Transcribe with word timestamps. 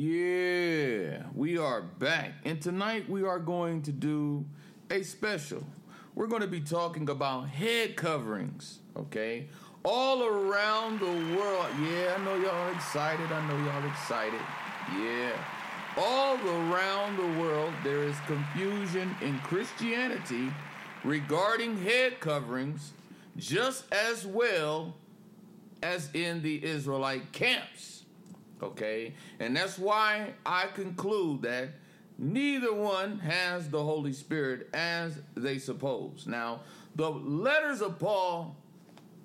Yeah, 0.00 1.24
we 1.34 1.58
are 1.58 1.82
back. 1.82 2.34
And 2.44 2.62
tonight 2.62 3.10
we 3.10 3.24
are 3.24 3.40
going 3.40 3.82
to 3.82 3.90
do 3.90 4.44
a 4.92 5.02
special. 5.02 5.64
We're 6.14 6.28
going 6.28 6.42
to 6.42 6.46
be 6.46 6.60
talking 6.60 7.08
about 7.08 7.48
head 7.48 7.96
coverings, 7.96 8.78
okay? 8.96 9.48
All 9.84 10.22
around 10.22 11.00
the 11.00 11.36
world. 11.36 11.66
Yeah, 11.82 12.14
I 12.16 12.24
know 12.24 12.36
y'all 12.36 12.72
excited. 12.72 13.26
I 13.32 13.48
know 13.48 13.56
y'all 13.56 13.90
excited. 13.90 14.38
Yeah. 14.96 15.32
All 15.96 16.36
around 16.46 17.16
the 17.16 17.40
world, 17.42 17.72
there 17.82 18.04
is 18.04 18.14
confusion 18.28 19.16
in 19.20 19.36
Christianity 19.40 20.52
regarding 21.02 21.76
head 21.76 22.20
coverings, 22.20 22.92
just 23.36 23.92
as 23.92 24.24
well 24.24 24.94
as 25.82 26.08
in 26.14 26.40
the 26.42 26.64
Israelite 26.64 27.32
camps. 27.32 27.97
Okay? 28.62 29.14
And 29.40 29.56
that's 29.56 29.78
why 29.78 30.32
I 30.44 30.66
conclude 30.66 31.42
that 31.42 31.70
neither 32.18 32.74
one 32.74 33.20
has 33.20 33.68
the 33.70 33.82
Holy 33.82 34.12
Spirit 34.12 34.68
as 34.74 35.20
they 35.36 35.58
suppose. 35.58 36.26
Now, 36.26 36.60
the 36.96 37.10
letters 37.10 37.80
of 37.80 37.98
Paul 37.98 38.56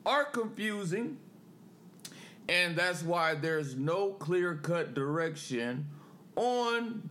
are 0.05 0.25
confusing, 0.25 1.17
and 2.47 2.75
that's 2.75 3.01
why 3.03 3.33
there's 3.35 3.75
no 3.75 4.11
clear 4.11 4.55
cut 4.55 4.93
direction 4.93 5.87
on 6.35 7.09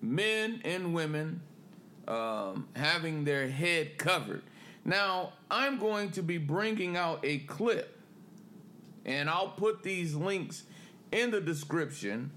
men 0.00 0.60
and 0.64 0.94
women 0.94 1.42
um, 2.06 2.68
having 2.74 3.24
their 3.24 3.48
head 3.48 3.98
covered. 3.98 4.42
Now, 4.84 5.34
I'm 5.50 5.78
going 5.78 6.12
to 6.12 6.22
be 6.22 6.38
bringing 6.38 6.96
out 6.96 7.20
a 7.22 7.38
clip, 7.40 7.98
and 9.04 9.28
I'll 9.28 9.50
put 9.50 9.82
these 9.82 10.14
links 10.14 10.62
in 11.12 11.30
the 11.30 11.40
description 11.40 12.30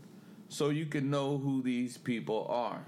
so 0.50 0.70
you 0.70 0.86
can 0.86 1.10
know 1.10 1.38
who 1.38 1.62
these 1.62 1.98
people 1.98 2.48
are. 2.50 2.86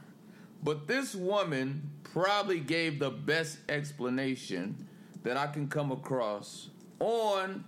But 0.64 0.88
this 0.88 1.16
woman 1.16 1.90
probably 2.04 2.60
gave 2.60 3.00
the 3.00 3.10
best 3.10 3.60
explanation 3.70 4.88
that 5.24 5.38
I 5.38 5.48
can 5.48 5.68
come 5.68 5.92
across 5.92 6.70
on 7.00 7.66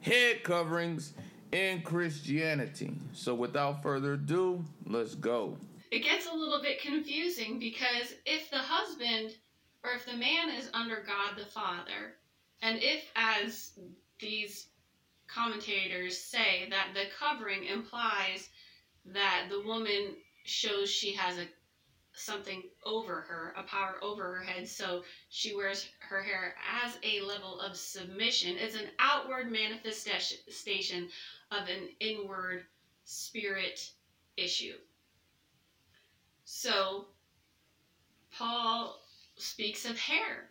head 0.00 0.44
coverings 0.44 1.14
in 1.52 1.82
Christianity. 1.82 2.94
So 3.12 3.34
without 3.34 3.82
further 3.82 4.14
ado, 4.14 4.64
let's 4.84 5.14
go. 5.14 5.56
It 5.90 6.00
gets 6.00 6.26
a 6.26 6.34
little 6.34 6.60
bit 6.60 6.80
confusing 6.80 7.58
because 7.58 8.14
if 8.24 8.50
the 8.50 8.58
husband 8.58 9.34
or 9.84 9.92
if 9.92 10.04
the 10.04 10.16
man 10.16 10.50
is 10.50 10.68
under 10.74 10.96
God 11.06 11.38
the 11.38 11.46
Father, 11.46 12.14
and 12.62 12.78
if, 12.82 13.04
as 13.14 13.78
these 14.18 14.68
commentators 15.28 16.18
say 16.18 16.68
that 16.70 16.88
the 16.94 17.04
covering 17.18 17.64
implies 17.64 18.48
that 19.06 19.46
the 19.50 19.60
woman 19.62 20.16
shows 20.44 20.90
she 20.90 21.12
has 21.12 21.38
a 21.38 21.46
something 22.16 22.62
over 22.84 23.20
her, 23.20 23.54
a 23.58 23.62
power 23.62 23.96
over 24.02 24.36
her 24.36 24.42
head, 24.42 24.66
so 24.66 25.04
she 25.28 25.54
wears 25.54 25.86
her 26.00 26.22
hair 26.22 26.54
as 26.82 26.98
a 27.02 27.20
level 27.20 27.60
of 27.60 27.76
submission. 27.76 28.56
It's 28.58 28.74
an 28.74 28.88
outward 28.98 29.52
manifestation 29.52 31.08
of 31.50 31.68
an 31.68 31.90
inward 32.00 32.64
spirit 33.04 33.90
issue. 34.36 34.76
So, 36.44 37.08
Paul 38.32 38.98
speaks 39.36 39.84
of 39.84 39.98
hair. 39.98 40.48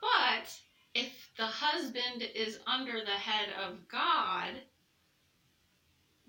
But 0.00 0.54
if 0.94 1.30
the 1.36 1.46
husband 1.46 2.22
is 2.34 2.58
under 2.66 3.00
the 3.00 3.10
head 3.10 3.48
of 3.66 3.88
God, 3.88 4.50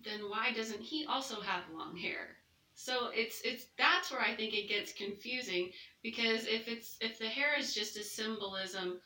then 0.04 0.30
why 0.30 0.52
doesn't 0.54 0.82
he 0.82 1.06
also 1.06 1.42
have 1.42 1.64
long 1.74 1.98
hair? 1.98 2.38
So 2.76 3.10
it's 3.14 3.42
it's 3.42 3.68
that's 3.78 4.12
where 4.12 4.22
I 4.22 4.36
think 4.36 4.54
it 4.54 4.68
gets 4.68 4.94
confusing 4.94 5.72
because 6.02 6.48
if 6.48 6.68
it's 6.68 6.98
if 7.02 7.20
the 7.20 7.28
hair 7.28 7.58
is 7.58 7.74
just 7.74 7.98
a 7.98 8.04
symbolism 8.04 9.00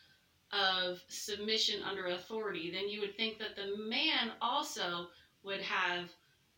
of 0.51 1.03
submission 1.09 1.83
under 1.83 2.07
authority, 2.07 2.71
then 2.71 2.87
you 2.87 3.01
would 3.01 3.17
think 3.17 3.37
that 3.39 3.55
the 3.55 3.77
man 3.77 4.31
also 4.41 5.07
would 5.43 5.61
have 5.61 6.09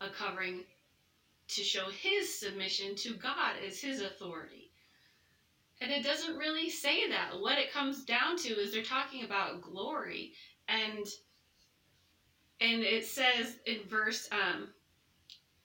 a 0.02 0.10
covering 0.10 0.64
to 1.48 1.64
show 1.64 1.90
his 1.90 2.40
submission 2.40 2.96
to 2.96 3.16
God 3.16 3.56
as 3.66 3.82
his 3.82 4.02
authority. 4.02 4.69
And 5.82 5.92
it 5.92 6.04
doesn't 6.04 6.38
really 6.38 6.70
say 6.70 7.10
that. 7.10 7.40
What 7.40 7.58
it 7.58 7.72
comes 7.72 8.04
down 8.04 8.38
to 8.38 8.50
is 8.50 8.74
they're 8.74 8.84
talking 8.84 9.24
about 9.24 9.62
glory. 9.62 10.34
And 10.68 11.08
and 12.62 12.84
it 12.84 13.06
says 13.06 13.58
in 13.66 13.80
verse 13.88 14.28
um 14.32 14.70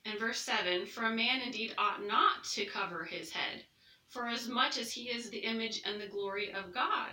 in 0.05 0.19
verse 0.19 0.39
7 0.39 0.87
for 0.87 1.05
a 1.05 1.15
man 1.15 1.41
indeed 1.41 1.75
ought 1.79 2.07
not 2.07 2.45
to 2.53 2.65
cover 2.67 3.05
his 3.05 3.33
head 3.33 3.65
for 4.09 4.29
as 4.29 4.49
much 4.49 4.79
as 4.79 4.93
he 4.93 5.09
is 5.09 5.31
the 5.31 5.39
image 5.39 5.83
and 5.85 6.01
the 6.01 6.07
glory 6.07 6.53
of 6.53 6.73
god 6.73 7.11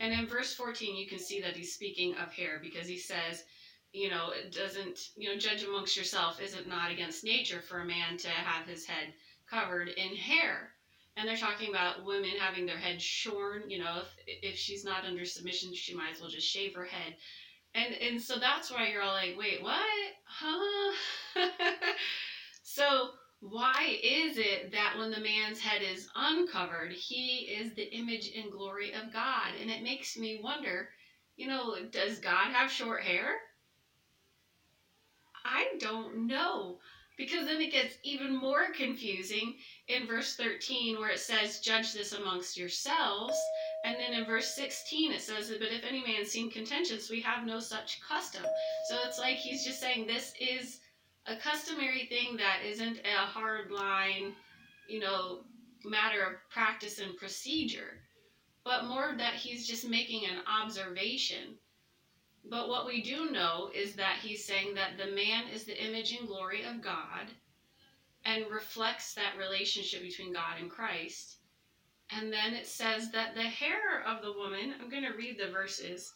and 0.00 0.12
in 0.12 0.26
verse 0.26 0.54
14 0.54 0.96
you 0.96 1.06
can 1.06 1.18
see 1.18 1.40
that 1.40 1.56
he's 1.56 1.72
speaking 1.72 2.14
of 2.16 2.32
hair 2.32 2.60
because 2.62 2.86
he 2.86 2.98
says 2.98 3.44
you 3.92 4.10
know 4.10 4.30
it 4.30 4.52
doesn't 4.52 5.10
you 5.16 5.28
know 5.28 5.38
judge 5.38 5.62
amongst 5.62 5.96
yourself 5.96 6.40
is 6.40 6.54
it 6.54 6.68
not 6.68 6.90
against 6.90 7.24
nature 7.24 7.62
for 7.62 7.80
a 7.80 7.86
man 7.86 8.16
to 8.18 8.28
have 8.28 8.66
his 8.66 8.84
head 8.84 9.14
covered 9.48 9.88
in 9.88 10.14
hair 10.14 10.72
and 11.16 11.26
they're 11.26 11.36
talking 11.36 11.70
about 11.70 12.04
women 12.04 12.30
having 12.38 12.66
their 12.66 12.76
head 12.76 13.00
shorn. 13.00 13.68
You 13.68 13.78
know, 13.78 14.02
if 14.26 14.38
if 14.42 14.56
she's 14.56 14.84
not 14.84 15.04
under 15.04 15.24
submission, 15.24 15.74
she 15.74 15.94
might 15.94 16.12
as 16.14 16.20
well 16.20 16.30
just 16.30 16.48
shave 16.48 16.74
her 16.74 16.84
head. 16.84 17.16
And 17.74 17.94
and 17.94 18.20
so 18.20 18.38
that's 18.38 18.70
why 18.70 18.88
you're 18.88 19.02
all 19.02 19.12
like, 19.12 19.36
wait, 19.38 19.62
what? 19.62 19.80
Huh? 20.24 20.92
so 22.62 23.10
why 23.40 23.98
is 24.02 24.38
it 24.38 24.72
that 24.72 24.94
when 24.98 25.10
the 25.10 25.20
man's 25.20 25.60
head 25.60 25.82
is 25.82 26.08
uncovered, 26.14 26.92
he 26.92 27.56
is 27.60 27.74
the 27.74 27.94
image 27.94 28.32
and 28.36 28.50
glory 28.50 28.92
of 28.92 29.12
God? 29.12 29.52
And 29.60 29.70
it 29.70 29.82
makes 29.82 30.16
me 30.16 30.40
wonder, 30.42 30.88
you 31.36 31.46
know, 31.46 31.76
does 31.90 32.18
God 32.18 32.52
have 32.52 32.70
short 32.70 33.02
hair? 33.02 33.36
I 35.44 35.76
don't 35.78 36.26
know. 36.26 36.78
Because 37.16 37.46
then 37.46 37.60
it 37.62 37.72
gets 37.72 37.96
even 38.02 38.36
more 38.36 38.66
confusing 38.74 39.54
in 39.88 40.06
verse 40.06 40.36
13 40.36 40.98
where 40.98 41.10
it 41.10 41.18
says, 41.18 41.60
Judge 41.60 41.94
this 41.94 42.12
amongst 42.12 42.58
yourselves. 42.58 43.36
And 43.84 43.96
then 43.96 44.12
in 44.12 44.26
verse 44.26 44.54
16 44.54 45.12
it 45.12 45.22
says, 45.22 45.48
But 45.48 45.72
if 45.72 45.82
any 45.84 46.04
man 46.04 46.26
seem 46.26 46.50
contentious, 46.50 47.08
we 47.08 47.20
have 47.22 47.46
no 47.46 47.58
such 47.58 48.00
custom. 48.02 48.42
So 48.88 48.98
it's 49.06 49.18
like 49.18 49.36
he's 49.36 49.64
just 49.64 49.80
saying 49.80 50.06
this 50.06 50.34
is 50.38 50.80
a 51.26 51.36
customary 51.36 52.06
thing 52.06 52.36
that 52.36 52.60
isn't 52.64 52.98
a 52.98 53.26
hard 53.26 53.70
line, 53.70 54.34
you 54.88 55.00
know, 55.00 55.40
matter 55.84 56.22
of 56.22 56.34
practice 56.50 56.98
and 56.98 57.16
procedure, 57.16 58.02
but 58.64 58.86
more 58.86 59.14
that 59.16 59.34
he's 59.34 59.66
just 59.66 59.88
making 59.88 60.24
an 60.26 60.42
observation 60.46 61.56
but 62.48 62.68
what 62.68 62.86
we 62.86 63.02
do 63.02 63.30
know 63.30 63.70
is 63.74 63.94
that 63.96 64.18
he's 64.22 64.44
saying 64.44 64.74
that 64.74 64.96
the 64.96 65.12
man 65.12 65.48
is 65.48 65.64
the 65.64 65.84
image 65.84 66.12
and 66.12 66.28
glory 66.28 66.62
of 66.62 66.80
God 66.80 67.26
and 68.24 68.50
reflects 68.50 69.14
that 69.14 69.36
relationship 69.36 70.02
between 70.02 70.32
God 70.32 70.58
and 70.60 70.70
Christ. 70.70 71.38
And 72.10 72.32
then 72.32 72.54
it 72.54 72.66
says 72.66 73.10
that 73.10 73.34
the 73.34 73.42
hair 73.42 74.02
of 74.06 74.22
the 74.22 74.32
woman, 74.32 74.74
I'm 74.80 74.88
going 74.88 75.02
to 75.02 75.16
read 75.16 75.38
the 75.38 75.50
verses. 75.50 76.14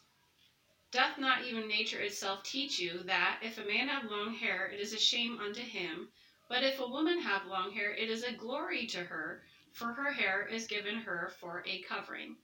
Doth 0.91 1.17
not 1.17 1.43
even 1.43 1.67
nature 1.67 1.99
itself 1.99 2.43
teach 2.43 2.79
you 2.79 3.03
that 3.03 3.39
if 3.41 3.57
a 3.57 3.65
man 3.65 3.89
have 3.89 4.09
long 4.09 4.33
hair, 4.33 4.67
it 4.67 4.79
is 4.79 4.93
a 4.93 4.99
shame 4.99 5.39
unto 5.39 5.61
him? 5.61 6.09
But 6.47 6.63
if 6.63 6.79
a 6.79 6.87
woman 6.87 7.19
have 7.19 7.45
long 7.45 7.71
hair, 7.71 7.93
it 7.93 8.09
is 8.09 8.23
a 8.23 8.33
glory 8.33 8.85
to 8.87 9.03
her, 9.03 9.43
for 9.71 9.93
her 9.93 10.11
hair 10.11 10.45
is 10.47 10.67
given 10.67 10.95
her 10.95 11.31
for 11.39 11.63
a 11.65 11.81
covering. 11.81 12.37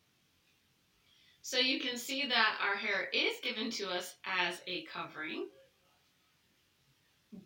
So 1.47 1.59
you 1.59 1.80
can 1.80 1.96
see 1.96 2.28
that 2.28 2.58
our 2.62 2.75
hair 2.75 3.08
is 3.13 3.40
given 3.41 3.72
to 3.72 3.90
us 3.90 4.16
as 4.25 4.59
a 4.68 4.84
covering, 4.91 5.47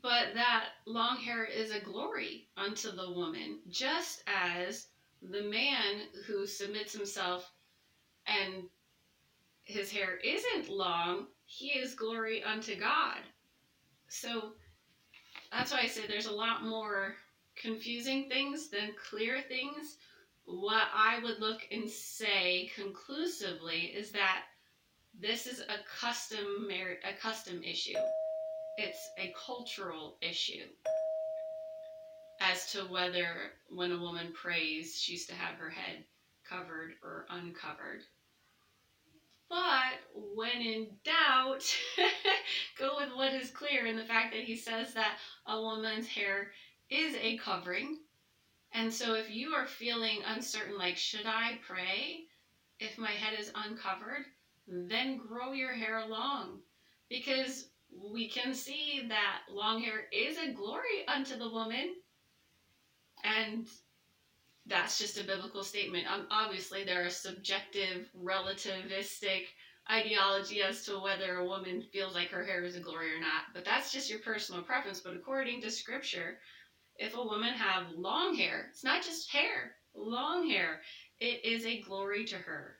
but 0.01 0.34
that 0.34 0.69
long 0.88 1.17
hair 1.17 1.45
is 1.45 1.69
a 1.69 1.79
glory 1.79 2.47
unto 2.58 2.90
the 2.90 3.11
woman, 3.11 3.59
just 3.70 4.23
as 4.26 4.87
the 5.22 5.43
man 5.43 6.08
who 6.26 6.47
submits 6.47 6.93
himself 6.93 7.53
and 8.26 8.64
his 9.66 9.91
hair 9.91 10.17
isn't 10.23 10.76
long, 10.76 11.28
he 11.46 11.67
is 11.67 11.93
glory 11.93 12.41
unto 12.43 12.76
God. 12.76 13.20
So 14.08 14.53
that's 15.52 15.72
why 15.72 15.81
I 15.81 15.87
say 15.87 16.08
there's 16.08 16.26
a 16.26 16.34
lot 16.34 16.66
more 16.66 17.17
confusing 17.55 18.29
things 18.29 18.70
than 18.70 18.96
clear 19.11 19.43
things 19.47 19.97
what 20.52 20.88
I 20.94 21.20
would 21.20 21.40
look 21.40 21.62
and 21.72 21.90
say 21.90 22.72
conclusively 22.76 23.94
is 23.96 24.12
that 24.12 24.44
this 25.18 25.48
is 25.48 25.62
a 25.62 25.78
custom 26.00 26.70
a 26.70 27.14
custom 27.22 27.64
issue. 27.64 27.98
It's 28.78 29.09
a 29.18 29.34
cultural 29.46 30.18
issue 30.22 30.64
as 32.42 32.72
to 32.72 32.82
whether 32.82 33.53
when 33.70 33.92
a 33.92 34.00
woman 34.00 34.34
prays 34.34 35.00
she's 35.00 35.26
to 35.28 35.36
have 35.36 35.56
her 35.56 35.70
head 35.70 36.03
covered 36.48 36.94
or 37.03 37.26
uncovered. 37.30 38.02
But 39.50 40.00
when 40.36 40.62
in 40.62 40.88
doubt, 41.03 41.64
go 42.80 42.98
with 42.98 43.16
what 43.16 43.34
is 43.34 43.52
clear 43.52 43.86
in 43.86 43.98
the 43.98 44.06
fact 44.06 44.34
that 44.34 44.44
he 44.44 44.56
says 44.56 44.94
that 44.94 45.18
a 45.46 45.62
woman's 45.62 46.08
hair 46.08 46.52
is 46.90 47.16
a 47.16 47.38
covering. 47.38 48.00
And 48.73 48.94
so 48.94 49.16
if 49.16 49.29
you 49.29 49.50
are 49.53 49.68
feeling 49.68 50.20
uncertain, 50.26 50.78
like, 50.78 50.97
should 50.97 51.26
I 51.26 51.59
pray 51.68 52.26
if 52.79 52.97
my 52.97 53.12
head 53.12 53.38
is 53.38 53.52
uncovered? 53.53 54.26
Then 54.68 55.18
grow 55.18 55.52
your 55.52 55.73
hair 55.73 56.06
long. 56.08 56.59
Because 57.09 57.68
we 57.91 58.29
can 58.29 58.53
see 58.53 59.03
that 59.09 59.41
long 59.50 59.82
hair 59.82 60.06
is 60.14 60.38
a 60.38 60.53
glory 60.53 61.06
unto 61.08 61.38
the 61.38 61.50
woman. 61.50 61.96
And 63.23 63.68
that's 64.66 64.97
just 64.97 65.20
a 65.20 65.24
biblical 65.24 65.64
statement. 65.64 66.08
Um, 66.09 66.28
obviously, 66.32 66.84
there 66.84 67.06
are 67.06 67.09
subjective, 67.09 68.09
relativistic 68.17 69.47
ideology 69.91 70.62
as 70.62 70.85
to 70.85 71.00
whether 71.00 71.38
a 71.38 71.46
woman 71.46 71.84
feels 71.91 72.16
like 72.16 72.29
her 72.29 72.46
hair 72.46 72.64
is 72.64 72.78
a 72.78 72.79
glory 72.79 73.14
or 73.14 73.20
not. 73.20 73.53
But 73.53 73.66
that's 73.66 73.91
just 73.91 74.09
your 74.09 74.20
personal 74.20 74.62
preference. 74.62 75.02
But 75.02 75.16
according 75.16 75.62
to 75.62 75.72
scripture, 75.72 76.38
if 76.97 77.16
a 77.16 77.23
woman 77.23 77.53
have 77.53 77.91
long 77.96 78.35
hair, 78.35 78.67
it's 78.70 78.84
not 78.84 79.03
just 79.03 79.32
hair, 79.32 79.76
long 79.96 80.47
hair, 80.47 80.82
it 81.20 81.43
is 81.46 81.66
a 81.66 81.82
glory 81.82 82.26
to 82.26 82.35
her. 82.35 82.76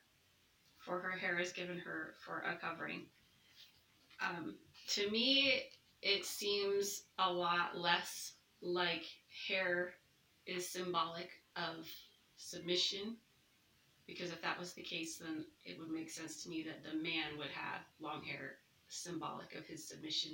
For 0.78 0.98
her 0.98 1.12
hair 1.12 1.38
is 1.38 1.52
given 1.52 1.78
her 1.78 2.14
for 2.24 2.40
a 2.40 2.56
covering. 2.56 3.02
Um, 4.20 4.56
to 4.88 5.08
me, 5.10 5.62
it 6.02 6.24
seems 6.24 7.04
a 7.18 7.32
lot 7.32 7.78
less 7.78 8.32
like 8.60 9.04
hair 9.48 9.94
is 10.46 10.68
symbolic 10.68 11.30
of 11.56 11.86
submission 12.36 13.16
because 14.06 14.30
if 14.30 14.42
that 14.42 14.58
was 14.58 14.72
the 14.72 14.82
case 14.82 15.18
then 15.18 15.44
it 15.64 15.78
would 15.78 15.90
make 15.90 16.10
sense 16.10 16.42
to 16.42 16.48
me 16.48 16.64
that 16.64 16.82
the 16.82 17.02
man 17.02 17.38
would 17.38 17.50
have 17.54 17.80
long 18.00 18.22
hair 18.22 18.56
symbolic 18.88 19.54
of 19.54 19.64
his 19.66 19.88
submission 19.88 20.32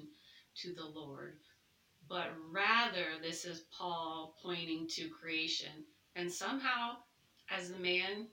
to 0.54 0.74
the 0.74 0.98
lord 0.98 1.34
but 2.08 2.28
rather 2.50 3.04
this 3.22 3.44
is 3.44 3.64
paul 3.76 4.34
pointing 4.42 4.86
to 4.88 5.08
creation 5.08 5.84
and 6.16 6.30
somehow 6.30 6.96
as 7.50 7.70
the 7.70 7.78
man 7.78 8.26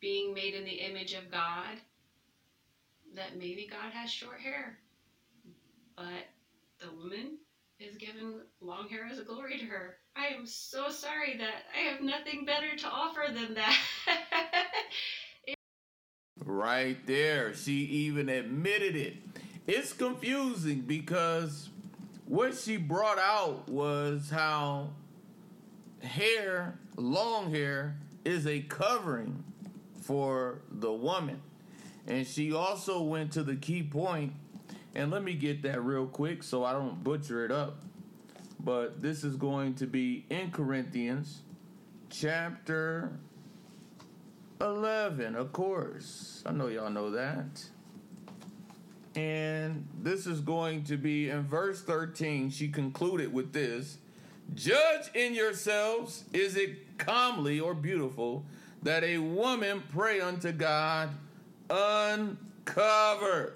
being 0.00 0.34
made 0.34 0.54
in 0.54 0.64
the 0.64 0.70
image 0.70 1.14
of 1.14 1.30
god 1.30 1.76
that 3.14 3.38
maybe 3.38 3.68
god 3.70 3.92
has 3.92 4.10
short 4.10 4.40
hair 4.40 4.78
but 5.96 6.26
the 6.80 6.90
woman 6.90 7.38
is 7.78 7.96
given 7.96 8.40
long 8.60 8.88
hair 8.88 9.06
as 9.10 9.18
a 9.18 9.24
glory 9.24 9.58
to 9.58 9.64
her. 9.66 9.96
I 10.14 10.28
am 10.28 10.46
so 10.46 10.88
sorry 10.88 11.36
that 11.38 11.64
I 11.74 11.90
have 11.90 12.00
nothing 12.00 12.44
better 12.44 12.76
to 12.76 12.86
offer 12.86 13.32
than 13.32 13.54
that. 13.54 13.78
right 16.44 16.96
there. 17.06 17.54
She 17.54 17.72
even 17.72 18.28
admitted 18.28 18.96
it. 18.96 19.16
It's 19.66 19.92
confusing 19.92 20.82
because 20.82 21.68
what 22.26 22.54
she 22.56 22.76
brought 22.76 23.18
out 23.18 23.68
was 23.68 24.30
how 24.30 24.90
hair, 26.02 26.78
long 26.96 27.50
hair, 27.50 27.96
is 28.24 28.46
a 28.46 28.60
covering 28.60 29.44
for 30.02 30.60
the 30.70 30.92
woman. 30.92 31.40
And 32.06 32.26
she 32.26 32.52
also 32.52 33.02
went 33.02 33.32
to 33.32 33.42
the 33.42 33.56
key 33.56 33.82
point 33.82 34.32
and 34.94 35.10
let 35.10 35.22
me 35.22 35.34
get 35.34 35.62
that 35.62 35.82
real 35.82 36.06
quick 36.06 36.42
so 36.42 36.64
I 36.64 36.72
don't 36.72 37.02
butcher 37.02 37.44
it 37.44 37.52
up. 37.52 37.82
But 38.58 39.02
this 39.02 39.22
is 39.22 39.36
going 39.36 39.74
to 39.74 39.86
be 39.86 40.24
in 40.30 40.50
Corinthians 40.50 41.42
chapter 42.10 43.12
11, 44.60 45.36
of 45.36 45.52
course. 45.52 46.42
I 46.46 46.52
know 46.52 46.68
y'all 46.68 46.90
know 46.90 47.10
that. 47.10 47.64
And 49.16 49.88
this 50.02 50.26
is 50.26 50.40
going 50.40 50.84
to 50.84 50.98
be 50.98 51.30
in 51.30 51.42
verse 51.42 51.82
13. 51.82 52.50
She 52.50 52.68
concluded 52.68 53.32
with 53.32 53.52
this 53.52 53.96
Judge 54.54 55.10
in 55.14 55.34
yourselves, 55.34 56.24
is 56.32 56.56
it 56.56 56.98
comely 56.98 57.58
or 57.58 57.74
beautiful 57.74 58.44
that 58.82 59.02
a 59.02 59.18
woman 59.18 59.82
pray 59.92 60.20
unto 60.20 60.52
God 60.52 61.10
uncovered? 61.68 63.54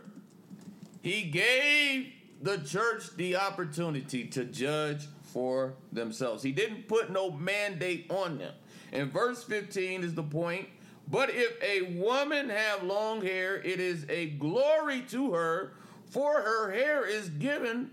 He 1.02 1.22
gave 1.22 2.12
the 2.42 2.58
church 2.58 3.14
the 3.16 3.36
opportunity 3.36 4.24
to 4.24 4.44
judge 4.44 5.06
for 5.22 5.74
themselves. 5.92 6.42
He 6.42 6.52
didn't 6.52 6.88
put 6.88 7.10
no 7.10 7.30
mandate 7.30 8.10
on 8.10 8.38
them. 8.38 8.54
And 8.92 9.12
verse 9.12 9.44
15 9.44 10.02
is 10.02 10.14
the 10.14 10.22
point. 10.22 10.68
But 11.10 11.30
if 11.32 11.60
a 11.62 11.98
woman 11.98 12.48
have 12.48 12.84
long 12.84 13.20
hair, 13.22 13.56
it 13.56 13.80
is 13.80 14.06
a 14.08 14.26
glory 14.26 15.00
to 15.08 15.32
her, 15.32 15.72
for 16.10 16.40
her 16.40 16.70
hair 16.70 17.04
is 17.04 17.28
given 17.30 17.90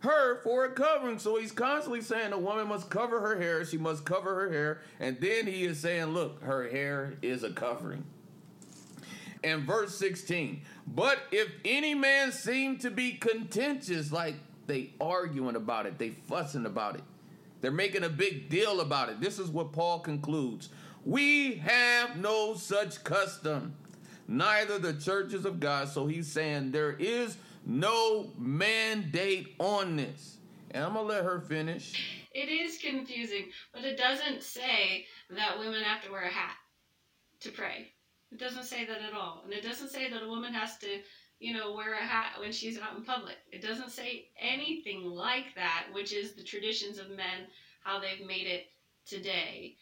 her 0.00 0.42
for 0.42 0.64
a 0.64 0.72
covering. 0.72 1.18
So 1.18 1.38
he's 1.38 1.52
constantly 1.52 2.00
saying 2.00 2.32
a 2.32 2.38
woman 2.38 2.68
must 2.68 2.90
cover 2.90 3.20
her 3.20 3.40
hair, 3.40 3.64
she 3.64 3.78
must 3.78 4.04
cover 4.04 4.34
her 4.34 4.52
hair. 4.52 4.80
And 4.98 5.20
then 5.20 5.46
he 5.46 5.64
is 5.64 5.78
saying, 5.78 6.06
look, 6.06 6.42
her 6.42 6.68
hair 6.68 7.14
is 7.22 7.44
a 7.44 7.52
covering. 7.52 8.04
And 9.44 9.62
verse 9.62 9.96
16, 9.96 10.62
but 10.88 11.18
if 11.30 11.52
any 11.64 11.94
man 11.94 12.32
seem 12.32 12.78
to 12.78 12.90
be 12.90 13.12
contentious, 13.12 14.10
like 14.10 14.34
they 14.66 14.90
arguing 15.00 15.54
about 15.54 15.86
it, 15.86 15.98
they 15.98 16.10
fussing 16.10 16.66
about 16.66 16.96
it, 16.96 17.02
they're 17.60 17.70
making 17.70 18.02
a 18.02 18.08
big 18.08 18.48
deal 18.48 18.80
about 18.80 19.08
it. 19.08 19.20
This 19.20 19.38
is 19.38 19.50
what 19.50 19.72
Paul 19.72 20.00
concludes. 20.00 20.70
We 21.06 21.54
have 21.58 22.16
no 22.16 22.54
such 22.54 23.04
custom, 23.04 23.76
neither 24.26 24.80
the 24.80 24.92
churches 24.92 25.44
of 25.44 25.60
God. 25.60 25.88
So 25.88 26.08
he's 26.08 26.26
saying 26.26 26.72
there 26.72 26.96
is 26.98 27.36
no 27.64 28.32
mandate 28.36 29.54
on 29.60 29.94
this. 29.94 30.38
And 30.72 30.84
I'm 30.84 30.94
going 30.94 31.06
to 31.06 31.12
let 31.14 31.24
her 31.24 31.40
finish. 31.40 32.26
It 32.34 32.48
is 32.48 32.78
confusing, 32.78 33.50
but 33.72 33.84
it 33.84 33.96
doesn't 33.96 34.42
say 34.42 35.06
that 35.30 35.60
women 35.60 35.84
have 35.84 36.02
to 36.02 36.10
wear 36.10 36.24
a 36.24 36.28
hat 36.28 36.56
to 37.38 37.50
pray. 37.52 37.92
It 38.32 38.40
doesn't 38.40 38.64
say 38.64 38.84
that 38.84 39.00
at 39.00 39.14
all. 39.14 39.42
And 39.44 39.52
it 39.52 39.62
doesn't 39.62 39.90
say 39.90 40.10
that 40.10 40.24
a 40.24 40.28
woman 40.28 40.52
has 40.52 40.76
to, 40.78 40.88
you 41.38 41.54
know, 41.54 41.72
wear 41.72 41.94
a 41.94 42.04
hat 42.04 42.32
when 42.40 42.50
she's 42.50 42.80
out 42.80 42.96
in 42.96 43.04
public. 43.04 43.36
It 43.52 43.62
doesn't 43.62 43.92
say 43.92 44.30
anything 44.40 45.04
like 45.04 45.54
that, 45.54 45.86
which 45.92 46.12
is 46.12 46.32
the 46.32 46.42
traditions 46.42 46.98
of 46.98 47.10
men, 47.10 47.46
how 47.84 48.00
they've 48.00 48.26
made 48.26 48.48
it 48.48 48.66
today. 49.06 49.76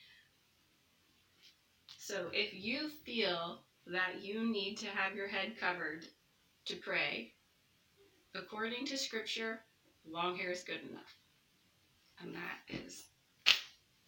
So 2.06 2.26
if 2.34 2.52
you 2.52 2.90
feel 3.06 3.60
that 3.86 4.20
you 4.20 4.44
need 4.44 4.76
to 4.76 4.86
have 4.88 5.16
your 5.16 5.26
head 5.26 5.54
covered 5.58 6.04
to 6.66 6.76
pray, 6.76 7.32
according 8.34 8.84
to 8.88 8.98
scripture, 8.98 9.60
long 10.06 10.36
hair 10.36 10.50
is 10.50 10.64
good 10.64 10.80
enough. 10.90 11.16
And 12.20 12.34
that 12.34 12.58
is 12.68 13.04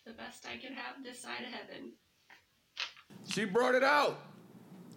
the 0.04 0.12
best 0.12 0.46
I 0.46 0.58
can 0.58 0.74
have 0.74 1.02
this 1.02 1.22
side 1.22 1.40
of 1.40 1.46
heaven. 1.46 1.92
She 3.30 3.46
brought 3.46 3.74
it 3.74 3.82
out. 3.82 4.20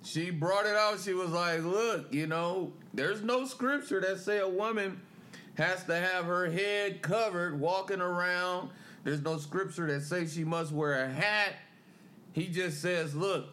She 0.03 0.29
brought 0.29 0.65
it 0.65 0.75
out. 0.75 0.99
She 0.99 1.13
was 1.13 1.29
like, 1.29 1.63
"Look, 1.63 2.13
you 2.13 2.27
know, 2.27 2.73
there's 2.93 3.21
no 3.21 3.45
scripture 3.45 4.01
that 4.01 4.19
say 4.19 4.39
a 4.39 4.49
woman 4.49 4.99
has 5.55 5.85
to 5.85 5.95
have 5.95 6.25
her 6.25 6.51
head 6.51 7.01
covered 7.01 7.61
walking 7.61 8.01
around. 8.01 8.71
There's 9.05 9.21
no 9.21 9.37
scripture 9.37 9.87
that 9.87 10.01
say 10.01 10.27
she 10.27 10.43
must 10.43 10.73
wear 10.73 11.05
a 11.05 11.09
hat. 11.09 11.53
He 12.39 12.47
just 12.47 12.81
says, 12.81 13.15
"Look, 13.15 13.47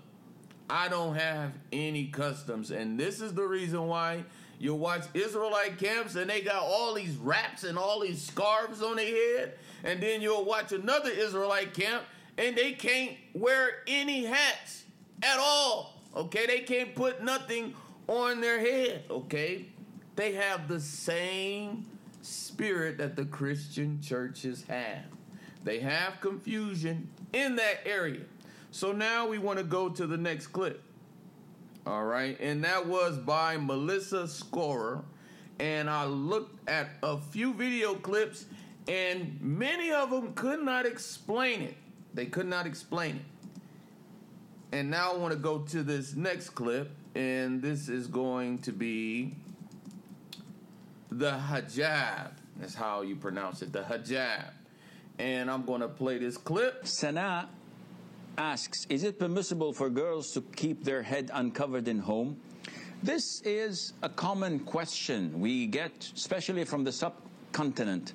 I 0.71 0.88
don't 0.88 1.16
have 1.16 1.52
any 1.73 2.07
customs." 2.07 2.71
And 2.71 2.99
this 2.99 3.21
is 3.21 3.35
the 3.35 3.43
reason 3.43 3.87
why 3.88 4.25
you 4.59 4.75
watch 4.75 5.05
Israelite 5.12 5.78
camps 5.78 6.14
and 6.14 6.31
they 6.31 6.40
got 6.40 6.62
all 6.62 6.95
these 6.95 7.16
wraps 7.16 7.64
and 7.64 7.76
all 7.76 8.00
these 8.00 8.23
scarves 8.23 8.83
on 8.83 8.97
their 8.97 9.07
head. 9.07 9.59
And 9.85 10.02
then 10.02 10.21
you'll 10.21 10.45
watch 10.45 10.73
another 10.73 11.11
Israelite 11.11 11.75
camp 11.75 12.05
and 12.38 12.57
they 12.57 12.73
can't 12.73 13.16
wear 13.35 13.83
any 13.87 14.25
hats 14.25 14.85
at 15.23 15.38
all. 15.38 16.00
Okay, 16.14 16.47
they 16.47 16.61
can't 16.61 16.95
put 16.95 17.23
nothing 17.23 17.75
on 18.07 18.40
their 18.40 18.61
head. 18.61 19.05
Okay, 19.11 19.66
they 20.14 20.33
have 20.33 20.69
the 20.69 20.81
same 20.81 21.85
spirit 22.23 22.99
that 22.99 23.16
the 23.16 23.25
Christian 23.26 24.00
churches 24.00 24.64
have. 24.69 25.05
They 25.64 25.81
have 25.81 26.21
confusion 26.21 27.09
in 27.33 27.57
that 27.57 27.81
area. 27.85 28.23
So 28.76 28.92
now 28.92 29.26
we 29.26 29.38
want 29.38 29.56
to 29.59 29.64
go 29.64 29.88
to 29.88 30.06
the 30.06 30.18
next 30.18 30.49
clip. 30.49 30.83
All 31.87 32.04
right, 32.04 32.38
and 32.40 32.62
that 32.64 32.87
was 32.87 33.16
by 33.16 33.56
Melissa 33.56 34.28
Scorer. 34.28 35.02
And 35.59 35.88
I 35.88 36.04
looked 36.04 36.68
at 36.68 36.90
a 37.02 37.16
few 37.16 37.54
video 37.54 37.95
clips, 37.95 38.45
and 38.87 39.40
many 39.40 39.92
of 39.92 40.11
them 40.11 40.35
could 40.35 40.61
not 40.61 40.85
explain 40.85 41.62
it. 41.62 41.75
They 42.12 42.26
could 42.26 42.49
not 42.49 42.66
explain 42.66 43.16
it. 43.16 43.56
And 44.73 44.90
now 44.90 45.14
I 45.14 45.16
want 45.16 45.33
to 45.33 45.38
go 45.38 45.61
to 45.61 45.83
this 45.83 46.14
next 46.14 46.50
clip, 46.50 46.90
and 47.14 47.62
this 47.62 47.88
is 47.88 48.06
going 48.06 48.59
to 48.59 48.73
be 48.73 49.37
the 51.11 51.30
hijab. 51.30 52.33
That's 52.59 52.75
how 52.75 53.00
you 53.00 53.16
pronounce 53.16 53.62
it, 53.62 53.73
the 53.73 53.85
hijab. 53.85 54.50
And 55.18 55.50
I'm 55.50 55.64
going 55.64 55.80
to 55.80 55.88
play 55.88 56.18
this 56.18 56.37
clip. 56.37 56.87
Sana 56.87 57.49
asks, 58.38 58.87
is 58.88 59.05
it 59.05 59.19
permissible 59.19 59.73
for 59.73 59.90
girls 59.90 60.33
to 60.33 60.40
keep 60.55 60.85
their 60.85 61.02
head 61.02 61.31
uncovered 61.33 61.88
in 61.88 61.99
home? 61.99 62.37
This 63.02 63.40
is 63.43 63.93
a 64.02 64.09
common 64.09 64.61
question 64.61 65.38
we 65.40 65.66
get, 65.66 66.11
especially 66.14 66.64
from 66.64 66.85
the 66.85 66.93
subcontinent. 66.93 68.12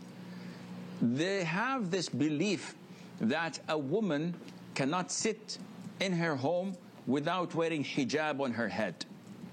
They 1.01 1.43
have 1.43 1.91
this 1.91 2.09
belief 2.09 2.75
that 3.19 3.59
a 3.69 3.77
woman 3.77 4.35
cannot 4.73 5.11
sit 5.11 5.57
in 5.99 6.13
her 6.13 6.35
home 6.35 6.75
without 7.07 7.53
wearing 7.55 7.83
hijab 7.83 8.39
on 8.39 8.53
her 8.53 8.67
head, 8.67 9.05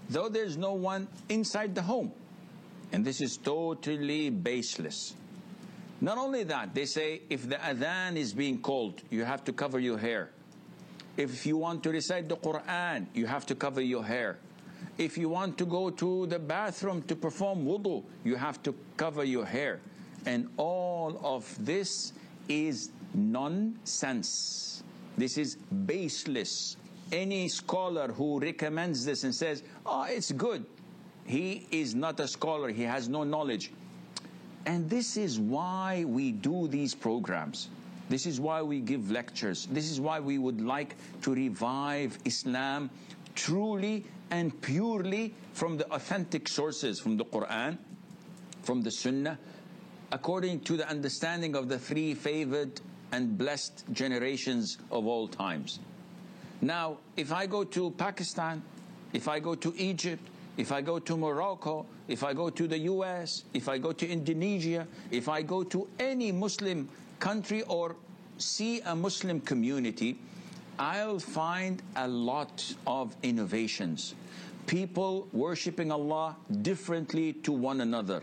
though 0.09 0.29
there's 0.29 0.57
no 0.57 0.75
one 0.75 1.09
inside 1.29 1.75
the 1.75 1.83
home. 1.83 2.13
And 2.93 3.05
this 3.05 3.21
is 3.21 3.37
totally 3.37 4.31
baseless. 4.31 5.15
Not 6.01 6.17
only 6.17 6.45
that, 6.45 6.75
they 6.75 6.87
say 6.87 7.23
if 7.29 7.49
the 7.49 7.57
adhan 7.57 8.17
is 8.17 8.33
being 8.33 8.61
called, 8.61 9.03
you 9.11 9.25
have 9.25 9.45
to 9.45 9.53
cover 9.53 9.79
your 9.79 9.99
hair. 9.99 10.31
If 11.19 11.45
you 11.45 11.57
want 11.57 11.83
to 11.83 11.91
recite 11.91 12.29
the 12.29 12.37
Quran, 12.37 13.07
you 13.13 13.27
have 13.27 13.45
to 13.47 13.57
cover 13.57 13.81
your 13.81 14.05
hair. 14.05 14.39
If 14.99 15.19
you 15.19 15.29
want 15.29 15.59
to 15.59 15.67
go 15.67 15.91
to 15.91 16.27
the 16.27 16.39
bathroom 16.39 17.03
to 17.03 17.17
perform 17.17 17.65
wudu, 17.67 18.05
you 18.25 18.37
have 18.37 18.63
to 18.63 18.73
cover 18.97 19.25
your 19.25 19.45
hair. 19.45 19.81
And 20.27 20.49
all 20.57 21.21
of 21.25 21.45
this 21.59 22.13
is 22.49 22.93
nonsense. 23.15 24.85
This 25.17 25.39
is 25.39 25.57
baseless. 25.87 26.77
Any 27.11 27.49
scholar 27.49 28.13
who 28.13 28.39
recommends 28.39 29.05
this 29.05 29.25
and 29.25 29.35
says, 29.35 29.65
oh, 29.85 30.07
it's 30.09 30.31
good, 30.31 30.65
he 31.27 31.67
is 31.73 31.97
not 31.97 32.21
a 32.21 32.29
scholar, 32.29 32.69
he 32.69 32.85
has 32.85 33.09
no 33.09 33.25
knowledge. 33.25 33.73
And 34.67 34.89
this 34.89 35.17
is 35.17 35.41
why 35.41 36.05
we 36.07 36.31
do 36.31 36.69
these 36.69 36.95
programs. 36.95 37.71
This 38.09 38.27
is 38.27 38.41
why 38.41 38.63
we 38.63 38.81
give 38.81 39.11
lectures. 39.11 39.67
This 39.71 39.91
is 39.91 40.01
why 40.01 40.21
we 40.21 40.39
would 40.39 40.61
like 40.61 40.97
to 41.23 41.35
revive 41.35 42.19
Islam 42.25 42.91
truly 43.35 44.05
and 44.31 44.61
purely 44.63 45.35
from 45.53 45.77
the 45.77 45.87
authentic 45.93 46.49
sources, 46.49 47.01
from 47.01 47.17
the 47.17 47.25
Quran, 47.25 47.79
from 48.63 48.83
the 48.83 48.91
Sunnah, 48.91 49.39
according 50.13 50.61
to 50.61 50.77
the 50.77 50.89
understanding 50.89 51.55
of 51.55 51.69
the 51.69 51.79
three 51.79 52.15
favored 52.15 52.81
and 53.13 53.37
blessed 53.37 53.85
generations 53.93 54.79
of 54.91 55.07
all 55.07 55.29
times. 55.29 55.81
Now, 56.61 56.99
if 57.17 57.33
I 57.33 57.47
go 57.47 57.65
to 57.65 57.91
Pakistan, 57.93 58.63
if 59.13 59.29
I 59.29 59.39
go 59.39 59.55
to 59.55 59.75
Egypt, 59.77 60.23
if 60.57 60.73
I 60.73 60.81
go 60.81 60.99
to 60.99 61.17
Morocco, 61.17 61.87
if 62.09 62.25
I 62.25 62.35
go 62.35 62.51
to 62.51 62.67
the 62.67 62.79
US, 62.79 63.45
if 63.55 63.69
I 63.69 63.79
go 63.79 63.93
to 63.93 64.07
Indonesia, 64.07 64.87
if 65.11 65.29
I 65.29 65.43
go 65.43 65.63
to 65.65 65.89
any 65.99 66.33
Muslim 66.33 66.89
country 67.19 67.63
or 67.63 67.97
see 68.39 68.81
a 68.81 68.95
Muslim 68.95 69.41
community, 69.41 70.19
I'll 70.79 71.19
find 71.19 71.83
a 71.97 72.07
lot 72.07 72.75
of 72.87 73.17
innovations. 73.23 74.15
People 74.67 75.27
worshiping 75.33 75.91
Allah 75.91 76.37
differently 76.63 77.33
to 77.45 77.53
one 77.53 77.81
another. 77.81 78.23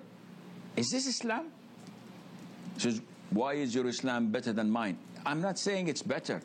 Is 0.76 0.90
this 0.90 1.08
Islam? 1.08 1.48
Says, 2.78 3.02
why 3.32 3.54
is 3.54 3.74
your 3.74 3.88
Islam 3.88 4.32
better 4.32 4.54
than 4.54 4.70
mine? 4.70 4.98
I'm 5.26 5.42
not 5.42 5.58
saying 5.58 5.88
it's 5.88 6.04
better. 6.04 6.42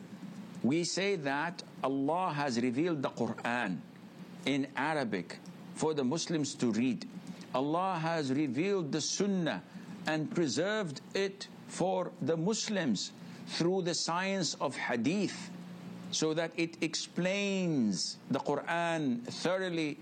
We 0.63 0.83
say 0.83 1.15
that 1.17 1.63
Allah 1.83 2.33
has 2.33 2.59
revealed 2.59 3.01
the 3.01 3.09
Quran 3.09 3.77
in 4.45 4.67
Arabic 4.75 5.39
for 5.75 5.93
the 5.93 6.03
Muslims 6.03 6.55
to 6.55 6.71
read. 6.71 7.07
Allah 7.53 7.99
has 8.01 8.31
revealed 8.31 8.91
the 8.91 9.01
Sunnah 9.01 9.61
and 10.07 10.33
preserved 10.33 11.01
it 11.13 11.47
for 11.71 12.11
the 12.21 12.35
Muslims 12.35 13.13
through 13.47 13.81
the 13.81 13.93
science 13.93 14.55
of 14.59 14.75
Hadith 14.75 15.49
so 16.11 16.33
that 16.33 16.51
it 16.57 16.75
explains 16.81 18.17
the 18.29 18.39
Quran 18.39 19.23
thoroughly 19.23 19.97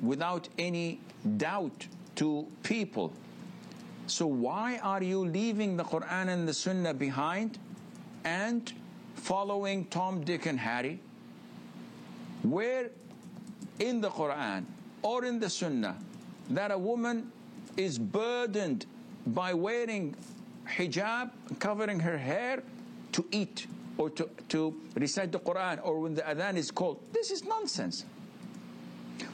without 0.00 0.48
any 0.58 0.98
doubt 1.36 1.86
to 2.16 2.44
people. 2.64 3.12
So, 4.08 4.26
why 4.26 4.80
are 4.82 5.02
you 5.02 5.24
leaving 5.24 5.76
the 5.76 5.84
Quran 5.84 6.26
and 6.28 6.48
the 6.48 6.52
Sunnah 6.52 6.92
behind 6.92 7.56
and 8.24 8.72
following 9.14 9.84
Tom, 9.86 10.24
Dick, 10.24 10.46
and 10.46 10.58
Harry? 10.58 10.98
Where 12.42 12.90
in 13.78 14.00
the 14.00 14.10
Quran 14.10 14.64
or 15.02 15.24
in 15.24 15.38
the 15.38 15.48
Sunnah 15.48 15.96
that 16.50 16.72
a 16.72 16.78
woman 16.78 17.30
is 17.76 17.96
burdened 17.96 18.86
by 19.28 19.54
wearing 19.54 20.16
hijab, 20.76 21.30
covering 21.58 22.00
her 22.00 22.18
hair 22.18 22.62
to 23.12 23.24
eat 23.30 23.66
or 23.98 24.10
to, 24.10 24.28
to 24.48 24.74
recite 24.94 25.32
the 25.32 25.38
Quran 25.38 25.80
or 25.84 26.00
when 26.00 26.14
the 26.14 26.22
adhan 26.22 26.56
is 26.56 26.70
called. 26.70 27.00
This 27.12 27.30
is 27.30 27.44
nonsense. 27.44 28.04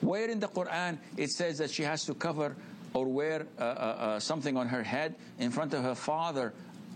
Where 0.01 0.29
in 0.29 0.41
the 0.41 0.49
Quran 0.49 0.99
it 1.17 1.31
says 1.31 1.59
that 1.59 1.71
she 1.71 1.83
has 1.83 2.05
to 2.07 2.15
cover 2.15 2.57
or 2.95 3.07
wear 3.07 3.47
uh, 3.59 3.63
uh, 3.63 3.65
uh, 3.65 4.21
something 4.21 4.57
on 4.57 4.67
her 4.69 4.83
head 4.83 5.15
in 5.39 5.51
front 5.51 5.75
of 5.75 5.83
her 5.83 5.95
father, 5.95 6.53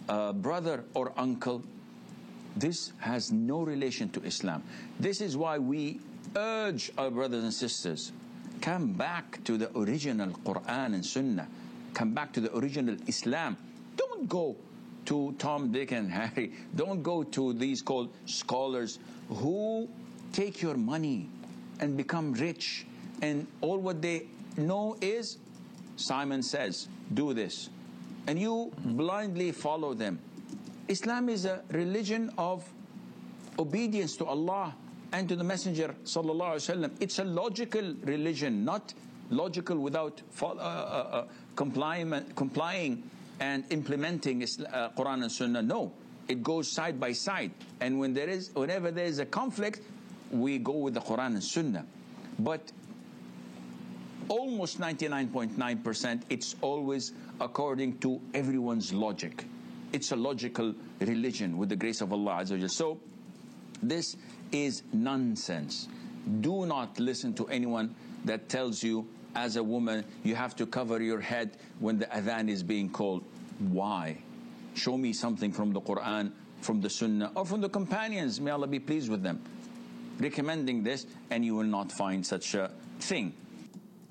uh, 0.09 0.33
brother, 0.33 0.85
or 0.95 1.13
uncle. 1.17 1.63
This 2.57 2.93
has 2.99 3.33
no 3.33 3.63
relation 3.63 4.09
to 4.11 4.23
Islam. 4.25 4.63
This 5.01 5.21
is 5.21 5.37
why 5.37 5.59
we 5.59 6.01
urge 6.37 6.91
our 6.99 7.11
brothers 7.11 7.45
and 7.45 7.53
sisters 7.53 8.13
come 8.61 8.93
back 8.93 9.43
to 9.45 9.59
the 9.59 9.77
original 9.77 10.31
Quran 10.47 10.95
and 10.95 11.05
Sunnah. 11.05 11.49
Come 11.95 12.15
back 12.15 12.33
to 12.35 12.41
the 12.41 12.57
original 12.57 12.97
Islam. 13.07 13.57
Don't 14.23 14.29
go 14.29 14.57
to 15.07 15.35
Tom, 15.39 15.73
Dick, 15.73 15.91
and 15.91 16.09
Harry. 16.09 16.53
Don't 16.77 17.03
go 17.03 17.25
to 17.25 17.53
these 17.53 17.83
called 17.83 18.09
scholars 18.27 19.01
who 19.29 19.89
take 20.33 20.63
your 20.63 20.77
money 20.77 21.29
and 21.81 21.97
become 21.97 22.33
rich. 22.35 22.87
And 23.21 23.49
all 23.63 23.79
what 23.79 24.01
they 24.01 24.27
know 24.57 24.97
is 25.01 25.39
Simon 25.97 26.41
says, 26.41 26.87
do 27.15 27.35
this. 27.35 27.69
And 28.29 28.39
you 28.39 28.71
blindly 28.85 29.51
follow 29.51 29.93
them. 29.93 30.21
Islam 30.87 31.29
is 31.29 31.45
a 31.45 31.63
religion 31.71 32.31
of 32.39 32.65
obedience 33.59 34.17
to 34.19 34.27
Allah 34.27 34.73
and 35.13 35.29
to 35.29 35.35
the 35.35 35.43
Messenger. 35.43 35.97
It's 36.05 37.19
a 37.19 37.25
logical 37.25 37.95
religion, 38.05 38.65
not 38.65 38.95
logical 39.31 39.79
without 39.79 40.23
uh, 40.41 40.47
uh, 40.47 40.49
uh, 40.59 41.25
complying, 41.57 42.25
complying 42.37 43.03
and 43.43 43.65
implementing 43.71 44.41
uh, 44.41 44.91
Quran 44.97 45.23
and 45.23 45.33
Sunnah. 45.33 45.63
No, 45.63 45.93
it 46.29 46.45
goes 46.45 46.71
side 46.71 47.01
by 47.01 47.13
side. 47.13 47.51
And 47.81 47.99
when 47.99 48.15
there 48.15 48.29
is, 48.29 48.53
whenever 48.55 48.93
there 48.93 49.05
is 49.05 49.19
a 49.19 49.27
conflict, 49.27 49.81
we 50.31 50.59
go 50.59 50.75
with 50.75 50.95
the 50.95 51.01
Quran 51.01 51.35
and 51.35 51.43
Sunnah. 51.43 51.85
But 52.39 52.71
almost 54.29 54.81
99.9%, 54.81 56.23
it's 56.31 56.55
always 56.61 57.13
according 57.41 57.99
to 57.99 58.21
everyone's 58.33 58.93
logic. 58.93 59.45
It's 59.93 60.13
a 60.13 60.17
logical 60.17 60.73
religion 61.01 61.59
with 61.59 61.69
the 61.69 61.77
grace 61.77 62.01
of 62.01 62.13
Allah. 62.13 62.47
So 62.69 63.01
this 63.83 64.17
is 64.53 64.85
nonsense. 64.93 65.89
Do 66.41 66.65
not 66.65 66.97
listen 67.01 67.35
to 67.35 67.49
anyone 67.49 67.93
that 68.25 68.49
tells 68.49 68.85
you, 68.85 69.05
as 69.35 69.57
a 69.57 69.63
woman, 69.63 70.05
you 70.23 70.37
have 70.37 70.55
to 70.57 70.67
cover 70.67 71.03
your 71.03 71.21
head 71.21 71.57
when 71.81 71.99
the 71.99 72.07
adhan 72.07 72.49
is 72.49 72.63
being 72.63 72.89
called. 72.89 73.25
Why? 73.59 74.19
Show 74.75 74.97
me 74.97 75.13
something 75.13 75.53
from 75.53 75.73
the 75.73 75.81
Quran, 75.81 76.33
from 76.61 76.81
the 76.81 76.89
Sunnah, 76.91 77.33
or 77.35 77.45
from 77.45 77.61
the 77.61 77.69
companions. 77.69 78.41
May 78.41 78.51
Allah 78.51 78.67
be 78.67 78.79
pleased 78.79 79.11
with 79.11 79.23
them. 79.23 79.43
Recommending 80.19 80.83
this, 80.83 81.07
and 81.31 81.45
you 81.45 81.55
will 81.55 81.65
not 81.65 81.91
find 81.91 82.25
such 82.25 82.55
a 82.55 82.71
thing. 83.01 83.35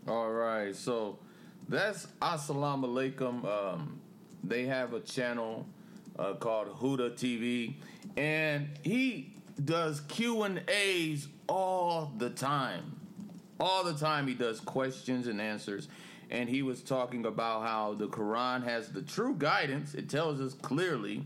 All 0.08 0.32
right, 0.32 0.76
so 0.76 1.18
that's 1.70 2.08
Assalamu 2.22 2.86
Alaikum. 2.86 3.46
Um, 3.46 4.00
they 4.44 4.66
have 4.66 4.94
a 4.94 5.00
channel 5.00 5.66
uh, 6.18 6.34
called 6.34 6.68
Huda 6.80 7.12
TV, 7.12 7.76
and 8.18 8.70
he 8.84 9.34
does 9.64 10.02
Q 10.02 10.44
and 10.44 10.64
A's 10.68 11.28
all 11.48 12.12
the 12.18 12.30
time. 12.30 12.96
All 13.60 13.84
the 13.84 13.94
time 13.94 14.28
he 14.28 14.34
does 14.34 14.60
questions 14.60 15.28
and 15.28 15.40
answers. 15.40 15.88
And 16.32 16.50
he 16.50 16.62
was 16.62 16.82
talking 16.82 17.26
about 17.26 17.64
how 17.64 17.94
the 17.94 18.08
Quran 18.08 18.64
has 18.64 18.90
the 18.90 19.02
true 19.02 19.36
guidance. 19.38 19.94
It 19.94 20.10
tells 20.10 20.40
us 20.40 20.54
clearly, 20.54 21.24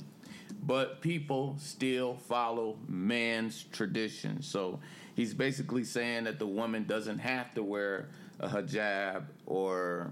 but 0.64 1.02
people 1.02 1.56
still 1.60 2.16
follow 2.16 2.78
man's 2.88 3.64
tradition. 3.72 4.42
So 4.42 4.80
he's 5.16 5.34
basically 5.34 5.84
saying 5.84 6.24
that 6.24 6.40
the 6.40 6.48
woman 6.48 6.86
doesn't 6.86 7.20
have 7.20 7.54
to 7.54 7.64
wear 7.64 8.10
a 8.40 8.50
hijab 8.50 9.26
or 9.46 10.12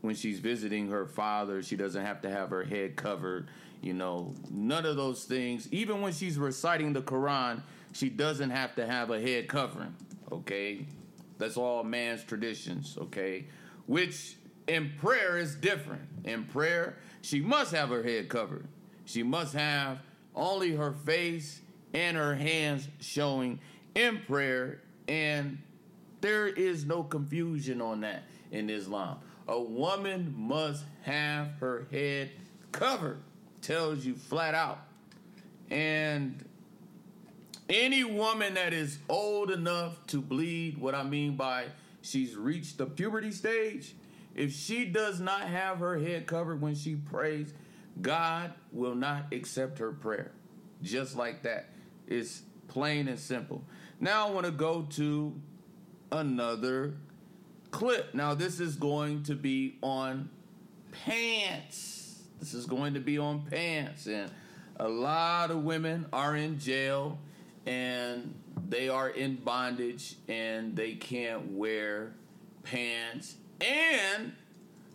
when 0.00 0.14
she's 0.14 0.38
visiting 0.38 0.88
her 0.88 1.06
father, 1.06 1.62
she 1.62 1.76
doesn't 1.76 2.04
have 2.04 2.22
to 2.22 2.30
have 2.30 2.50
her 2.50 2.64
head 2.64 2.96
covered 2.96 3.48
you 3.82 3.92
know, 3.92 4.32
none 4.48 4.86
of 4.86 4.96
those 4.96 5.24
things. 5.24 5.68
Even 5.72 6.00
when 6.00 6.12
she's 6.12 6.38
reciting 6.38 6.92
the 6.92 7.02
Quran, 7.02 7.62
she 7.92 8.08
doesn't 8.08 8.50
have 8.50 8.76
to 8.76 8.86
have 8.86 9.10
a 9.10 9.20
head 9.20 9.48
covering. 9.48 9.94
Okay, 10.30 10.86
that's 11.36 11.56
all 11.56 11.82
man's 11.82 12.22
traditions. 12.22 12.96
Okay, 12.96 13.46
which 13.86 14.36
in 14.66 14.92
prayer 14.98 15.38
is 15.38 15.54
different. 15.54 16.02
In 16.24 16.44
prayer, 16.44 16.96
she 17.20 17.40
must 17.40 17.72
have 17.72 17.88
her 17.90 18.02
head 18.02 18.28
covered. 18.28 18.66
She 19.04 19.22
must 19.22 19.54
have 19.54 19.98
only 20.34 20.74
her 20.74 20.92
face 20.92 21.60
and 21.92 22.16
her 22.16 22.34
hands 22.34 22.88
showing 23.00 23.60
in 23.94 24.20
prayer. 24.26 24.80
And 25.08 25.58
there 26.20 26.46
is 26.46 26.84
no 26.84 27.02
confusion 27.02 27.80
on 27.80 28.00
that 28.02 28.24
in 28.50 28.70
Islam. 28.70 29.18
A 29.48 29.60
woman 29.60 30.34
must 30.36 30.84
have 31.02 31.48
her 31.60 31.86
head 31.90 32.30
covered, 32.70 33.20
tells 33.60 34.04
you 34.04 34.14
flat 34.14 34.54
out. 34.54 34.78
And 35.70 36.44
any 37.68 38.04
woman 38.04 38.54
that 38.54 38.72
is 38.72 38.98
old 39.08 39.50
enough 39.50 40.06
to 40.08 40.20
bleed, 40.20 40.78
what 40.78 40.94
I 40.94 41.02
mean 41.02 41.36
by 41.36 41.66
she's 42.02 42.36
reached 42.36 42.78
the 42.78 42.86
puberty 42.86 43.30
stage, 43.30 43.94
if 44.34 44.52
she 44.52 44.84
does 44.84 45.20
not 45.20 45.42
have 45.42 45.78
her 45.78 45.98
head 45.98 46.26
covered 46.26 46.60
when 46.60 46.74
she 46.74 46.96
prays, 46.96 47.52
God 48.00 48.52
will 48.72 48.94
not 48.94 49.32
accept 49.32 49.78
her 49.78 49.92
prayer. 49.92 50.32
Just 50.82 51.16
like 51.16 51.42
that. 51.42 51.70
It's 52.06 52.42
plain 52.68 53.08
and 53.08 53.18
simple. 53.18 53.64
Now 54.00 54.28
I 54.28 54.30
want 54.30 54.46
to 54.46 54.52
go 54.52 54.82
to 54.92 55.40
another 56.10 56.94
clip. 57.70 58.14
Now 58.14 58.34
this 58.34 58.60
is 58.60 58.76
going 58.76 59.22
to 59.24 59.34
be 59.34 59.78
on 59.82 60.30
pants. 60.90 62.22
This 62.40 62.54
is 62.54 62.66
going 62.66 62.94
to 62.94 63.00
be 63.00 63.18
on 63.18 63.42
pants. 63.42 64.06
And 64.06 64.30
a 64.76 64.88
lot 64.88 65.50
of 65.50 65.62
women 65.62 66.06
are 66.12 66.34
in 66.34 66.58
jail 66.58 67.18
and 67.66 68.34
they 68.68 68.88
are 68.88 69.08
in 69.08 69.36
bondage 69.36 70.16
and 70.28 70.74
they 70.74 70.94
can't 70.94 71.52
wear 71.52 72.14
pants. 72.62 73.36
And 73.60 74.32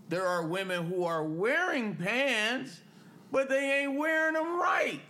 there 0.10 0.26
are 0.26 0.46
women 0.46 0.86
who 0.88 1.04
are 1.04 1.24
wearing 1.24 1.96
pants, 1.96 2.80
but 3.32 3.50
they 3.50 3.82
ain't 3.84 3.98
wearing 3.98 4.34
them 4.34 4.60
right. 4.60 5.02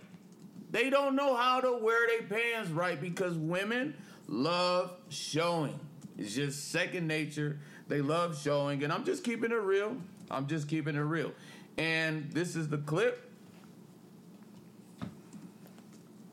They 0.70 0.90
don't 0.90 1.16
know 1.16 1.34
how 1.34 1.60
to 1.60 1.78
wear 1.80 2.06
their 2.08 2.22
pants 2.28 2.70
right 2.70 3.00
because 3.00 3.36
women 3.36 3.94
love 4.26 4.92
showing. 5.08 5.78
It's 6.18 6.34
just 6.34 6.70
second 6.70 7.06
nature. 7.06 7.58
They 7.86 8.02
love 8.02 8.38
showing, 8.38 8.84
and 8.84 8.92
I'm 8.92 9.04
just 9.04 9.24
keeping 9.24 9.50
it 9.50 9.54
real. 9.54 9.96
I'm 10.30 10.46
just 10.46 10.68
keeping 10.68 10.94
it 10.94 11.00
real. 11.00 11.32
And 11.78 12.30
this 12.32 12.54
is 12.54 12.68
the 12.68 12.78
clip 12.78 13.30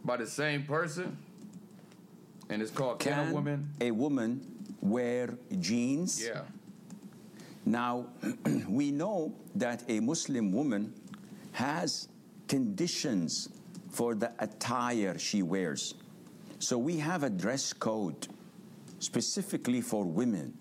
by 0.03 0.17
the 0.17 0.27
same 0.27 0.63
person, 0.63 1.17
and 2.49 2.61
it's 2.61 2.71
called 2.71 2.99
Can, 2.99 3.13
Can 3.13 3.29
a 3.29 3.33
Woman 3.33 3.69
a 3.81 3.91
Woman 3.91 4.41
Wear 4.81 5.37
Jeans? 5.59 6.23
Yeah. 6.23 6.41
Now, 7.65 8.07
we 8.69 8.91
know 8.91 9.33
that 9.55 9.83
a 9.89 9.99
Muslim 9.99 10.51
woman 10.51 10.93
has 11.53 12.07
conditions 12.47 13.49
for 13.89 14.13
the 14.13 14.31
attire 14.39 15.17
she 15.17 15.41
wears. 15.41 15.95
So 16.59 16.77
we 16.77 16.97
have 16.97 17.23
a 17.23 17.29
dress 17.29 17.73
code 17.73 18.27
specifically 18.99 19.81
for 19.81 20.05
women 20.05 20.53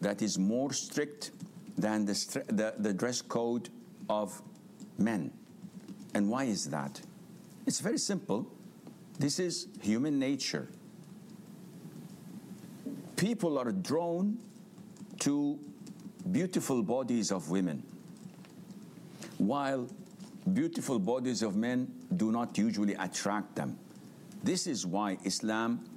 that 0.00 0.22
is 0.22 0.38
more 0.38 0.72
strict 0.72 1.30
than 1.76 2.04
the, 2.04 2.14
the, 2.48 2.74
the 2.78 2.92
dress 2.92 3.22
code 3.22 3.68
of 4.08 4.40
men. 4.98 5.32
And 6.14 6.28
why 6.28 6.44
is 6.44 6.66
that? 6.70 7.00
It's 7.66 7.80
very 7.80 7.98
simple. 7.98 8.46
This 9.18 9.38
is 9.38 9.68
human 9.80 10.18
nature. 10.18 10.68
People 13.24 13.56
are 13.56 13.72
drawn 13.72 14.36
to 15.20 15.58
beautiful 16.30 16.82
bodies 16.82 17.32
of 17.32 17.48
women, 17.48 17.82
while 19.38 19.88
beautiful 20.52 20.98
bodies 20.98 21.40
of 21.40 21.56
men 21.56 21.90
do 22.14 22.30
not 22.30 22.58
usually 22.58 22.92
attract 22.92 23.56
them. 23.56 23.78
This 24.42 24.66
is 24.66 24.84
why 24.84 25.16
Islam 25.24 25.88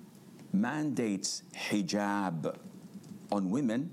mandates 0.53 1.43
hijab 1.53 2.55
on 3.29 3.49
women, 3.49 3.91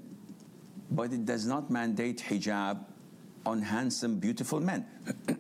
but 0.93 1.13
it 1.13 1.25
does 1.25 1.45
not 1.45 1.73
mandate 1.73 2.19
hijab 2.19 2.85
on 3.45 3.63
handsome, 3.63 4.21
beautiful 4.21 4.61
men. 4.61 4.87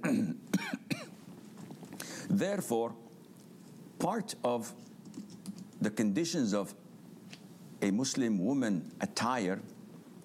Therefore, 2.29 2.93
part 4.01 4.35
of 4.43 4.73
the 5.81 5.91
conditions 5.91 6.55
of 6.55 6.75
a 7.85 7.91
Muslim 7.91 8.39
woman 8.39 8.91
attire 9.03 9.61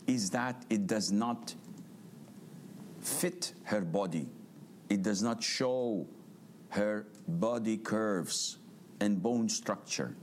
is 0.08 0.30
that 0.30 0.65
it 0.69 0.88
does 0.88 1.12
not 1.12 1.54
fit 3.02 3.54
her 3.63 3.82
body. 3.82 4.30
It 4.89 5.04
does 5.04 5.22
not 5.22 5.43
show 5.43 6.08
her 6.69 7.06
body 7.28 7.76
curves 7.76 8.60
and 9.02 9.22
bone 9.22 9.50
structure. 9.50 10.15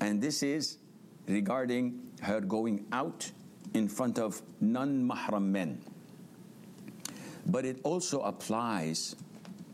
And 0.00 0.20
this 0.20 0.42
is 0.42 0.78
regarding 1.28 2.00
her 2.22 2.40
going 2.40 2.86
out 2.90 3.30
in 3.74 3.88
front 3.88 4.18
of 4.18 4.42
non 4.60 5.08
mahram 5.08 5.44
men. 5.44 5.80
But 7.46 7.64
it 7.64 7.78
also 7.84 8.22
applies 8.22 9.14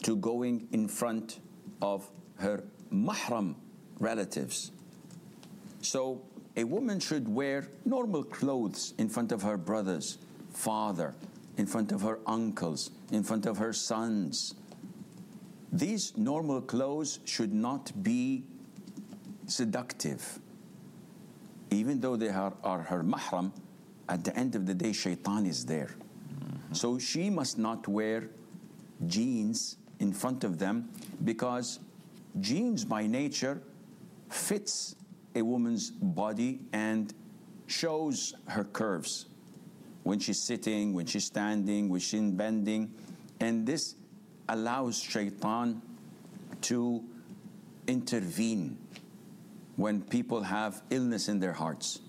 to 0.03 0.17
going 0.17 0.69
in 0.73 0.87
front 0.87 1.41
of 1.81 2.11
her 2.37 2.63
mahram 2.93 3.55
relatives. 3.99 4.71
So 5.81 6.21
a 6.57 6.65
woman 6.65 7.01
should 7.01 7.29
wear 7.29 7.67
normal 7.85 8.23
clothes 8.25 8.95
in 8.99 9.09
front 9.09 9.33
of 9.33 9.43
her 9.43 9.57
brothers, 9.57 10.19
father, 10.53 11.15
in 11.57 11.67
front 11.67 11.93
of 11.93 12.03
her 12.03 12.19
uncles, 12.27 12.91
in 13.11 13.23
front 13.23 13.47
of 13.47 13.59
her 13.59 13.73
sons. 13.73 14.55
These 15.73 16.17
normal 16.17 16.61
clothes 16.61 17.21
should 17.25 17.53
not 17.53 17.91
be 18.03 18.45
seductive. 19.47 20.39
Even 21.71 22.01
though 22.01 22.17
they 22.17 22.29
are, 22.29 22.53
are 22.63 22.83
her 22.83 23.03
mahram, 23.03 23.53
at 24.09 24.25
the 24.25 24.37
end 24.37 24.55
of 24.55 24.67
the 24.67 24.75
day, 24.75 24.93
shaitan 24.93 25.47
is 25.47 25.65
there. 25.65 25.95
Mm-hmm. 25.95 26.75
So 26.75 26.99
she 26.99 27.31
must 27.31 27.57
not 27.57 27.89
wear 27.89 28.29
jeans 29.07 29.77
in 30.01 30.13
front 30.13 30.45
of 30.45 30.59
them 30.59 30.91
because 31.25 31.79
jeans 32.41 32.85
by 32.85 33.07
nature 33.07 33.63
fits 34.29 34.97
a 35.35 35.43
woman's 35.43 35.91
body 35.91 36.61
and 36.73 37.13
shows 37.67 38.35
her 38.49 38.65
curves 38.65 39.27
when 40.03 40.19
she's 40.19 40.41
sitting, 40.41 40.93
when 40.95 41.07
she's 41.07 41.25
standing, 41.25 41.89
when 41.89 42.01
she's 42.01 42.21
bending. 42.21 42.93
And 43.41 43.67
this 43.67 43.95
allows 44.49 45.01
shaitan 45.01 45.81
to 46.63 47.03
intervene 47.87 48.77
when 49.77 50.03
people 50.03 50.43
have 50.43 50.83
illness 50.91 51.29
in 51.29 51.41
their 51.41 51.53
hearts. 51.53 52.01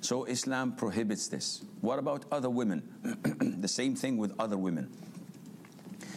So 0.00 0.24
Islam 0.24 0.72
prohibits 0.76 1.28
this. 1.28 1.64
What 1.80 1.98
about 1.98 2.24
other 2.30 2.50
women? 2.50 2.82
the 3.60 3.68
same 3.68 3.96
thing 3.96 4.16
with 4.16 4.34
other 4.38 4.58
women. 4.58 4.90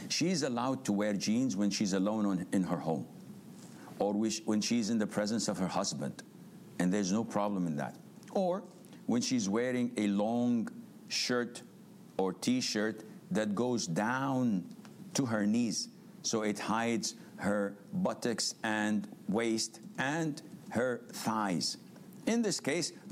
She's 0.09 0.43
allowed 0.43 0.85
to 0.85 0.93
wear 0.93 1.13
jeans 1.13 1.55
when 1.55 1.69
she's 1.69 1.93
alone 1.93 2.25
on, 2.25 2.45
in 2.51 2.63
her 2.63 2.77
home 2.77 3.07
or 3.99 4.13
when 4.13 4.61
she's 4.61 4.89
in 4.89 4.97
the 4.97 5.07
presence 5.07 5.47
of 5.47 5.57
her 5.57 5.67
husband, 5.67 6.23
and 6.79 6.93
there's 6.93 7.11
no 7.11 7.23
problem 7.23 7.67
in 7.67 7.75
that. 7.77 7.95
Or 8.31 8.63
when 9.05 9.21
she's 9.21 9.49
wearing 9.49 9.91
a 9.97 10.07
long 10.07 10.69
shirt 11.07 11.61
or 12.17 12.33
t 12.33 12.61
shirt 12.61 13.03
that 13.31 13.55
goes 13.55 13.87
down 13.87 14.63
to 15.13 15.25
her 15.25 15.45
knees, 15.45 15.89
so 16.21 16.41
it 16.43 16.59
hides 16.59 17.15
her 17.37 17.75
buttocks 17.93 18.55
and 18.63 19.07
waist 19.27 19.79
and 19.97 20.41
her 20.69 21.01
thighs. 21.11 21.77
In 22.25 22.41
this 22.41 22.59
case, 22.59 22.91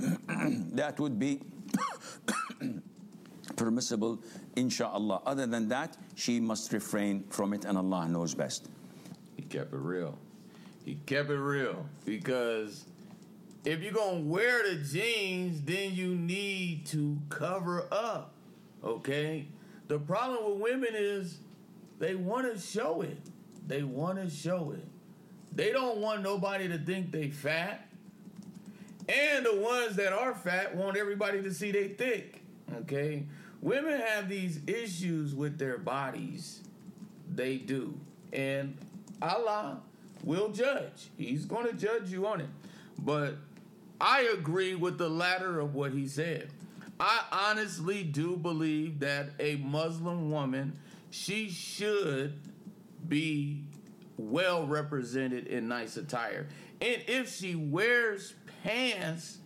that 0.74 1.00
would 1.00 1.18
be 1.18 1.42
permissible, 3.56 4.20
inshallah. 4.56 5.22
Other 5.26 5.46
than 5.46 5.70
that, 5.70 5.98
she 6.16 6.40
must 6.40 6.74
refrain 6.74 7.24
from 7.30 7.54
it, 7.54 7.66
and 7.66 7.78
Allah 7.78 8.08
knows 8.10 8.36
best. 8.36 8.68
He 9.38 9.44
kept 9.44 9.74
it 9.74 9.78
real. 9.78 10.18
He 10.84 10.96
kept 11.06 11.30
it 11.30 11.38
real 11.38 11.86
because 12.04 12.86
if 13.66 13.82
you're 13.82 13.92
gonna 13.92 14.22
wear 14.22 14.64
the 14.64 14.76
jeans, 14.76 15.62
then 15.62 15.94
you 15.94 16.16
need 16.16 16.86
to 16.88 17.18
cover 17.30 17.88
up. 17.92 18.34
Okay? 18.84 19.48
The 19.88 20.00
problem 20.00 20.52
with 20.52 20.62
women 20.62 20.92
is 20.94 21.40
they 22.00 22.16
want 22.16 22.52
to 22.52 22.60
show 22.60 23.02
it. 23.02 23.18
They 23.68 23.84
want 23.84 24.18
to 24.20 24.30
show 24.30 24.72
it. 24.72 24.86
They 25.54 25.72
don't 25.72 25.98
want 25.98 26.22
nobody 26.22 26.68
to 26.68 26.78
think 26.78 27.12
they 27.12 27.30
fat. 27.30 27.88
And 29.08 29.46
the 29.46 29.56
ones 29.56 29.96
that 29.96 30.14
are 30.14 30.34
fat 30.34 30.76
want 30.76 30.98
everybody 30.98 31.42
to 31.44 31.54
see 31.54 31.72
they 31.72 31.90
thick. 31.90 32.42
Okay? 32.82 33.26
Women 33.62 34.00
have 34.00 34.28
these 34.28 34.60
issues 34.68 35.34
with 35.34 35.58
their 35.58 35.78
bodies. 35.78 36.62
They 37.34 37.58
do. 37.58 37.98
And 38.34 38.78
Allah 39.22 39.80
will 40.24 40.50
judge. 40.50 41.10
He's 41.18 41.46
going 41.46 41.68
to 41.68 41.74
judge 41.74 42.12
you 42.12 42.28
on 42.28 42.42
it. 42.42 42.50
But 43.00 43.38
I 44.00 44.30
agree 44.34 44.76
with 44.76 44.98
the 44.98 45.10
latter 45.10 45.60
of 45.60 45.76
what 45.76 45.94
he 45.94 46.08
said. 46.08 46.50
I 47.00 47.24
honestly 47.32 48.04
do 48.04 48.38
believe 48.38 49.00
that 49.00 49.30
a 49.40 49.58
Muslim 49.58 50.32
woman, 50.32 50.78
she 51.10 51.50
should 51.50 52.40
be 53.08 53.62
well 54.18 54.66
represented 54.66 55.48
in 55.48 55.68
nice 55.68 55.98
attire. 55.98 56.48
And 56.82 57.02
if 57.08 57.34
she 57.34 57.56
wears 57.56 58.34
pants, 58.64 59.38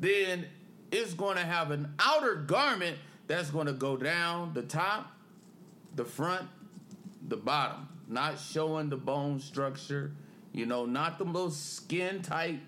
then 0.00 0.46
it's 0.90 1.14
going 1.14 1.36
to 1.36 1.44
have 1.44 1.70
an 1.70 1.92
outer 1.98 2.36
garment 2.36 2.98
that's 3.26 3.50
going 3.50 3.66
to 3.66 3.72
go 3.72 3.96
down 3.96 4.52
the 4.54 4.62
top, 4.62 5.12
the 5.94 6.04
front, 6.04 6.48
the 7.28 7.36
bottom, 7.36 7.88
not 8.08 8.38
showing 8.38 8.88
the 8.88 8.96
bone 8.96 9.38
structure, 9.38 10.12
you 10.52 10.66
know, 10.66 10.86
not 10.86 11.18
the 11.18 11.24
most 11.24 11.74
skin 11.74 12.22
tight 12.22 12.60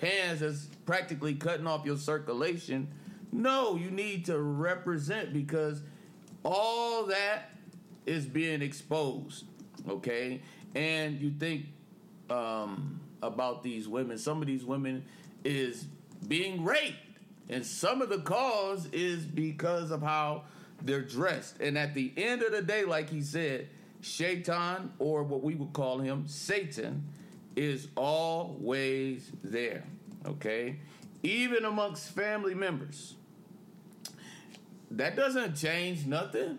pants 0.00 0.40
that's 0.40 0.66
practically 0.86 1.34
cutting 1.34 1.66
off 1.66 1.84
your 1.84 1.96
circulation. 1.96 2.88
No, 3.32 3.76
you 3.76 3.90
need 3.90 4.24
to 4.26 4.40
represent 4.40 5.32
because 5.32 5.82
all 6.42 7.06
that 7.06 7.50
is 8.06 8.26
being 8.26 8.62
exposed, 8.62 9.44
okay? 9.88 10.40
And 10.74 11.20
you 11.20 11.30
think 11.30 11.66
um, 12.28 13.00
about 13.22 13.62
these 13.62 13.86
women, 13.86 14.18
some 14.18 14.40
of 14.40 14.46
these 14.46 14.64
women 14.64 15.04
is 15.44 15.86
being 16.26 16.64
raped 16.64 16.96
and 17.50 17.66
some 17.66 18.00
of 18.00 18.08
the 18.08 18.18
cause 18.18 18.86
is 18.92 19.24
because 19.24 19.90
of 19.90 20.02
how 20.02 20.44
they're 20.82 21.02
dressed. 21.02 21.60
And 21.60 21.76
at 21.76 21.94
the 21.94 22.12
end 22.16 22.42
of 22.42 22.52
the 22.52 22.62
day, 22.62 22.84
like 22.84 23.10
he 23.10 23.22
said, 23.22 23.68
Shaitan, 24.00 24.92
or 24.98 25.24
what 25.24 25.42
we 25.42 25.56
would 25.56 25.72
call 25.72 25.98
him, 25.98 26.26
Satan, 26.26 27.04
is 27.60 27.88
always 27.94 29.30
there. 29.44 29.84
Okay? 30.24 30.76
Even 31.22 31.66
amongst 31.66 32.08
family 32.14 32.54
members. 32.54 33.16
That 34.90 35.14
doesn't 35.14 35.56
change 35.56 36.06
nothing. 36.06 36.58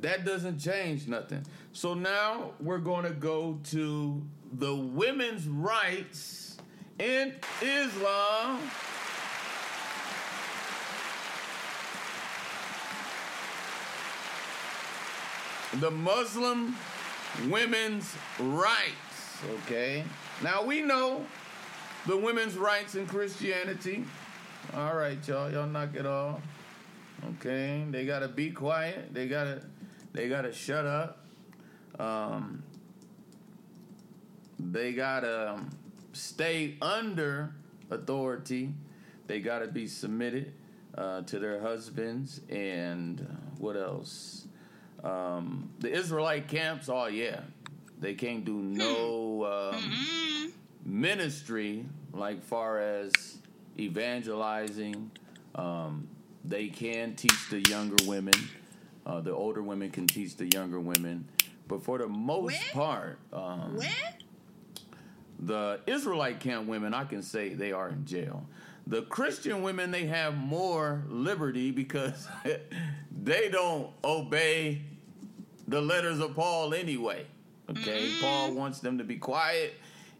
That 0.00 0.24
doesn't 0.24 0.60
change 0.60 1.06
nothing. 1.08 1.44
So 1.72 1.92
now 1.92 2.52
we're 2.58 2.78
going 2.78 3.04
to 3.04 3.10
go 3.10 3.60
to 3.64 4.22
the 4.50 4.74
women's 4.74 5.46
rights 5.46 6.56
in 6.98 7.34
Islam. 7.60 8.60
the 15.80 15.90
Muslim 15.90 16.74
women's 17.50 18.16
rights. 18.40 19.07
Okay. 19.44 20.04
Now 20.42 20.64
we 20.64 20.82
know 20.82 21.24
the 22.06 22.16
women's 22.16 22.56
rights 22.56 22.94
in 22.94 23.06
Christianity. 23.06 24.04
All 24.74 24.94
right, 24.94 25.18
y'all. 25.26 25.50
Y'all 25.50 25.66
knock 25.66 25.94
it 25.94 26.06
off. 26.06 26.40
Okay. 27.36 27.84
They 27.90 28.04
gotta 28.04 28.28
be 28.28 28.50
quiet. 28.50 29.14
They 29.14 29.28
gotta 29.28 29.62
they 30.12 30.28
gotta 30.28 30.52
shut 30.52 30.86
up. 30.86 31.24
Um, 31.98 32.62
they 34.58 34.92
gotta 34.92 35.60
stay 36.12 36.76
under 36.82 37.54
authority. 37.90 38.74
They 39.26 39.40
gotta 39.40 39.68
be 39.68 39.86
submitted 39.86 40.52
uh, 40.96 41.22
to 41.22 41.38
their 41.38 41.60
husbands 41.60 42.40
and 42.48 43.20
uh, 43.20 43.34
what 43.58 43.76
else? 43.76 44.46
Um, 45.04 45.70
the 45.78 45.92
Israelite 45.92 46.48
camps, 46.48 46.88
oh 46.88 47.06
yeah, 47.06 47.40
they 48.00 48.14
can't 48.14 48.44
do 48.44 48.54
no 48.54 49.72
um, 49.74 50.52
ministry 50.84 51.84
like 52.12 52.42
far 52.42 52.78
as 52.80 53.38
evangelizing. 53.78 55.10
Um, 55.54 56.08
they 56.44 56.68
can 56.68 57.14
teach 57.14 57.50
the 57.50 57.60
younger 57.68 57.96
women. 58.06 58.34
Uh, 59.04 59.20
the 59.20 59.32
older 59.32 59.62
women 59.62 59.90
can 59.90 60.06
teach 60.06 60.36
the 60.36 60.46
younger 60.46 60.78
women, 60.78 61.26
but 61.66 61.82
for 61.82 61.98
the 61.98 62.06
most 62.06 62.52
Where? 62.52 62.72
part, 62.72 63.18
um, 63.32 63.76
Where? 63.76 63.88
the 65.38 65.80
Israelite 65.86 66.40
camp 66.40 66.68
women, 66.68 66.92
I 66.92 67.04
can 67.04 67.22
say 67.22 67.54
they 67.54 67.72
are 67.72 67.88
in 67.88 68.04
jail. 68.04 68.46
The 68.86 69.02
Christian 69.02 69.62
women, 69.62 69.90
they 69.90 70.06
have 70.06 70.36
more 70.36 71.04
liberty 71.08 71.70
because 71.70 72.28
they 73.22 73.48
don't 73.48 73.90
obey 74.04 74.82
the 75.66 75.80
letters 75.80 76.20
of 76.20 76.34
Paul 76.34 76.74
anyway. 76.74 77.26
Okay, 77.70 78.08
mm-hmm. 78.08 78.20
Paul 78.22 78.52
wants 78.52 78.80
them 78.80 78.98
to 78.98 79.04
be 79.04 79.16
quiet. 79.16 79.74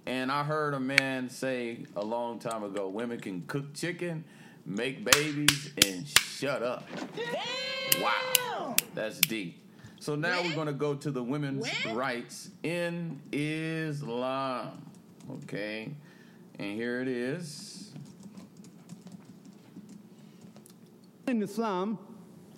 And 0.07 0.33
I 0.33 0.43
heard 0.43 0.75
a 0.75 0.81
man 0.81 1.29
say 1.29 1.85
a 1.97 2.05
long 2.05 2.39
time 2.39 2.63
ago 2.63 2.89
women 2.89 3.21
can 3.21 3.43
cook 3.47 3.75
chicken, 3.75 4.25
make 4.65 5.05
babies, 5.05 5.73
and 5.85 6.07
shut 6.09 6.63
up. 6.63 6.87
Damn. 7.17 8.03
Wow, 8.03 8.77
that's 8.95 9.21
deep. 9.21 9.63
So 10.01 10.15
now 10.15 10.43
we're 10.43 10.55
going 10.55 10.67
to 10.67 10.73
go 10.73 10.95
to 10.95 11.11
the 11.11 11.23
women's 11.23 11.67
rights 11.87 12.51
in 12.63 13.21
Islam. 13.33 14.83
Okay, 15.43 15.91
and 16.59 16.75
here 16.75 17.01
it 17.01 17.09
is. 17.09 17.93
In 21.27 21.43
Islam, 21.43 21.99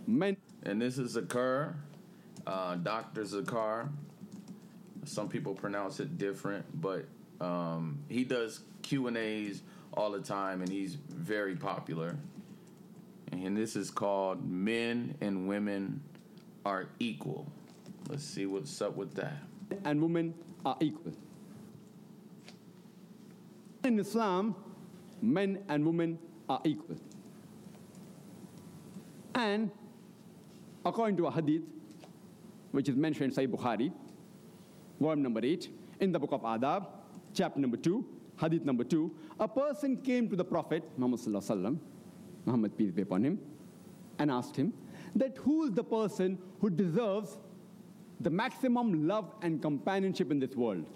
men. 0.07 0.37
And 0.63 0.81
this 0.81 0.99
is 0.99 1.17
occur 1.17 1.75
uh, 2.47 2.77
Dr. 2.77 3.23
Zakar. 3.23 3.89
Some 5.05 5.29
people 5.29 5.55
pronounce 5.55 6.01
it 6.01 6.19
different, 6.19 6.65
but 6.81 7.07
um, 7.41 7.99
he 8.09 8.25
does 8.25 8.61
Q 8.83 9.07
and 9.07 9.17
A's 9.17 9.63
all 9.95 10.11
the 10.11 10.21
time, 10.21 10.61
and 10.61 10.71
he's 10.71 10.97
very 11.09 11.57
popular. 11.57 12.17
And 13.33 13.57
this 13.57 13.77
is 13.77 13.91
called 13.91 14.49
"Men 14.49 15.17
and 15.21 15.49
Women 15.49 16.03
Are 16.65 16.89
Equal." 16.99 17.47
Let's 18.09 18.25
see 18.25 18.47
what's 18.47 18.81
up 18.83 18.97
with 18.97 19.15
that. 19.15 19.37
And 19.85 20.03
women 20.03 20.35
are 20.65 20.77
equal. 20.81 21.13
In 23.85 23.99
Islam, 24.01 24.57
men 25.23 25.63
and 25.69 25.87
women 25.87 26.19
are 26.49 26.61
equal. 26.65 26.97
And 29.35 29.71
according 30.85 31.17
to 31.19 31.29
a 31.29 31.31
hadith, 31.31 31.63
which 32.73 32.89
is 32.89 32.97
mentioned 32.97 33.33
in 33.33 33.49
Sahih 33.49 33.51
Bukhari, 33.51 33.93
volume 35.01 35.23
number 35.23 35.41
8, 35.43 35.69
in 36.01 36.13
the 36.13 36.19
book 36.19 36.33
of 36.33 36.43
Adab, 36.43 36.87
chapter 37.33 37.59
number 37.59 37.77
2, 37.77 38.05
hadith 38.41 38.65
number 38.65 38.85
2, 38.85 39.11
a 39.41 39.49
person 39.49 39.97
came 39.97 40.29
to 40.29 40.37
the 40.37 40.45
Prophet, 40.45 40.85
Muhammad 40.97 41.21
Sallallahu 41.21 41.79
Muhammad 42.45 42.77
peace 42.77 42.91
be 42.91 43.03
upon 43.03 43.25
him, 43.25 43.39
and 44.19 44.31
asked 44.31 44.57
him 44.57 44.73
that 45.17 45.37
who 45.39 45.65
is 45.65 45.73
the 45.73 45.85
person 45.85 46.39
who 46.61 46.71
deserves 46.71 47.39
the 48.21 48.31
maximum 48.31 49.07
love 49.09 49.35
and 49.43 49.63
companionship 49.63 50.31
in 50.31 50.39
this 50.39 50.55
world? 50.55 50.87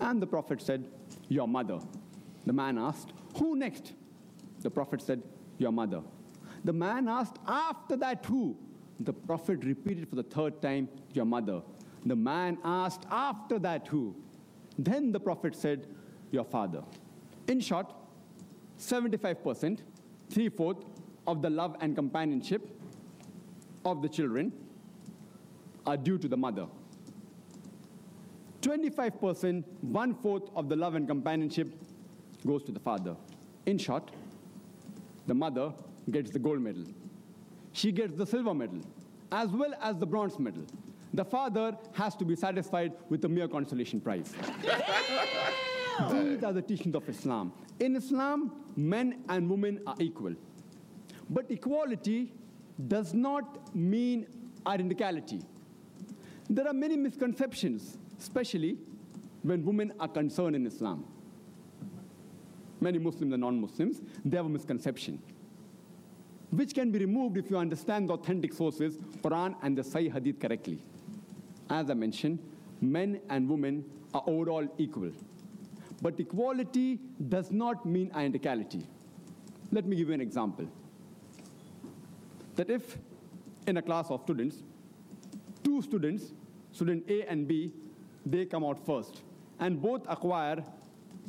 And 0.00 0.20
the 0.20 0.26
Prophet 0.26 0.60
said, 0.60 0.84
Your 1.28 1.48
mother. 1.48 1.80
The 2.46 2.52
man 2.52 2.78
asked, 2.78 3.12
Who 3.38 3.56
next? 3.56 3.92
The 4.60 4.70
Prophet 4.70 5.02
said, 5.02 5.22
Your 5.58 5.72
mother. 5.72 6.02
The 6.64 6.72
man 6.72 7.08
asked, 7.08 7.36
After 7.46 7.96
that, 7.96 8.24
who? 8.26 8.56
The 9.00 9.12
Prophet 9.12 9.64
repeated 9.64 10.08
for 10.08 10.16
the 10.16 10.22
third 10.22 10.60
time, 10.60 10.88
Your 11.12 11.24
mother. 11.24 11.62
The 12.04 12.16
man 12.16 12.58
asked, 12.64 13.04
After 13.10 13.58
that, 13.60 13.86
who? 13.88 14.14
Then 14.78 15.12
the 15.12 15.20
Prophet 15.20 15.54
said, 15.54 15.86
Your 16.30 16.44
father. 16.44 16.82
In 17.48 17.60
short, 17.60 17.92
75%, 18.78 19.80
three 20.30 20.48
fourths 20.48 20.84
of 21.26 21.42
the 21.42 21.50
love 21.50 21.76
and 21.80 21.94
companionship 21.94 22.68
of 23.84 24.02
the 24.02 24.08
children 24.08 24.52
are 25.86 25.96
due 25.96 26.18
to 26.18 26.28
the 26.28 26.36
mother. 26.36 26.66
25%, 28.62 29.64
one 29.80 30.14
fourth 30.14 30.50
of 30.54 30.68
the 30.68 30.76
love 30.76 30.94
and 30.94 31.08
companionship 31.08 31.68
goes 32.46 32.62
to 32.64 32.72
the 32.72 32.80
father. 32.80 33.16
In 33.66 33.78
short, 33.78 34.10
the 35.26 35.34
mother 35.34 35.72
gets 36.10 36.30
the 36.30 36.38
gold 36.38 36.60
medal 36.60 36.84
she 37.72 37.92
gets 37.92 38.16
the 38.16 38.26
silver 38.26 38.54
medal, 38.54 38.80
as 39.30 39.48
well 39.50 39.74
as 39.80 39.96
the 39.96 40.06
bronze 40.06 40.38
medal. 40.38 40.64
The 41.12 41.24
father 41.24 41.76
has 41.92 42.14
to 42.16 42.24
be 42.24 42.36
satisfied 42.36 42.92
with 43.08 43.20
the 43.22 43.28
mere 43.28 43.48
consolation 43.48 44.00
prize. 44.00 44.32
These 46.10 46.44
are 46.44 46.52
the 46.52 46.62
teachings 46.62 46.94
of 46.94 47.08
Islam. 47.08 47.52
In 47.80 47.96
Islam, 47.96 48.52
men 48.76 49.22
and 49.28 49.50
women 49.50 49.80
are 49.86 49.96
equal. 49.98 50.34
But 51.28 51.50
equality 51.50 52.32
does 52.88 53.12
not 53.12 53.74
mean 53.74 54.26
identicality. 54.66 55.44
There 56.48 56.66
are 56.66 56.72
many 56.72 56.96
misconceptions, 56.96 57.98
especially 58.18 58.78
when 59.42 59.64
women 59.64 59.92
are 60.00 60.08
concerned 60.08 60.56
in 60.56 60.66
Islam. 60.66 61.04
Many 62.80 62.98
Muslims 62.98 63.32
and 63.32 63.40
non 63.42 63.60
Muslims, 63.60 64.00
they 64.24 64.36
have 64.36 64.46
a 64.46 64.48
misconception 64.48 65.20
which 66.50 66.74
can 66.74 66.90
be 66.90 66.98
removed 66.98 67.36
if 67.36 67.50
you 67.50 67.56
understand 67.56 68.08
the 68.08 68.14
authentic 68.14 68.52
sources, 68.52 68.96
Quran 69.22 69.54
and 69.62 69.78
the 69.78 69.82
Sahih 69.82 70.12
Hadith 70.12 70.40
correctly. 70.40 70.82
As 71.70 71.88
I 71.88 71.94
mentioned, 71.94 72.40
men 72.80 73.20
and 73.28 73.48
women 73.48 73.84
are 74.12 74.24
overall 74.26 74.66
equal. 74.76 75.12
But 76.02 76.18
equality 76.18 76.98
does 77.28 77.50
not 77.50 77.86
mean 77.86 78.10
identicality. 78.10 78.84
Let 79.70 79.86
me 79.86 79.96
give 79.96 80.08
you 80.08 80.14
an 80.14 80.20
example. 80.20 80.66
That 82.56 82.70
if 82.70 82.98
in 83.66 83.76
a 83.76 83.82
class 83.82 84.10
of 84.10 84.22
students, 84.22 84.62
two 85.62 85.80
students, 85.82 86.32
student 86.72 87.08
A 87.08 87.30
and 87.30 87.46
B, 87.46 87.72
they 88.26 88.46
come 88.46 88.64
out 88.64 88.84
first, 88.84 89.22
and 89.60 89.80
both 89.80 90.02
acquire 90.08 90.64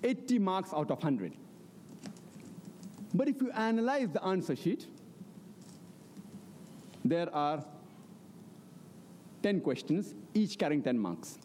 80 0.04 0.40
marks 0.40 0.74
out 0.74 0.90
of 0.90 1.04
100. 1.04 1.34
But 3.14 3.28
if 3.28 3.42
you 3.42 3.52
analyze 3.52 4.10
the 4.10 4.24
answer 4.24 4.56
sheet, 4.56 4.88
there 7.04 7.34
are 7.36 7.64
10 9.44 9.62
questions, 9.62 10.16
each 10.34 10.58
carrying 10.58 10.82
10 10.82 10.98
marks. 10.98 11.38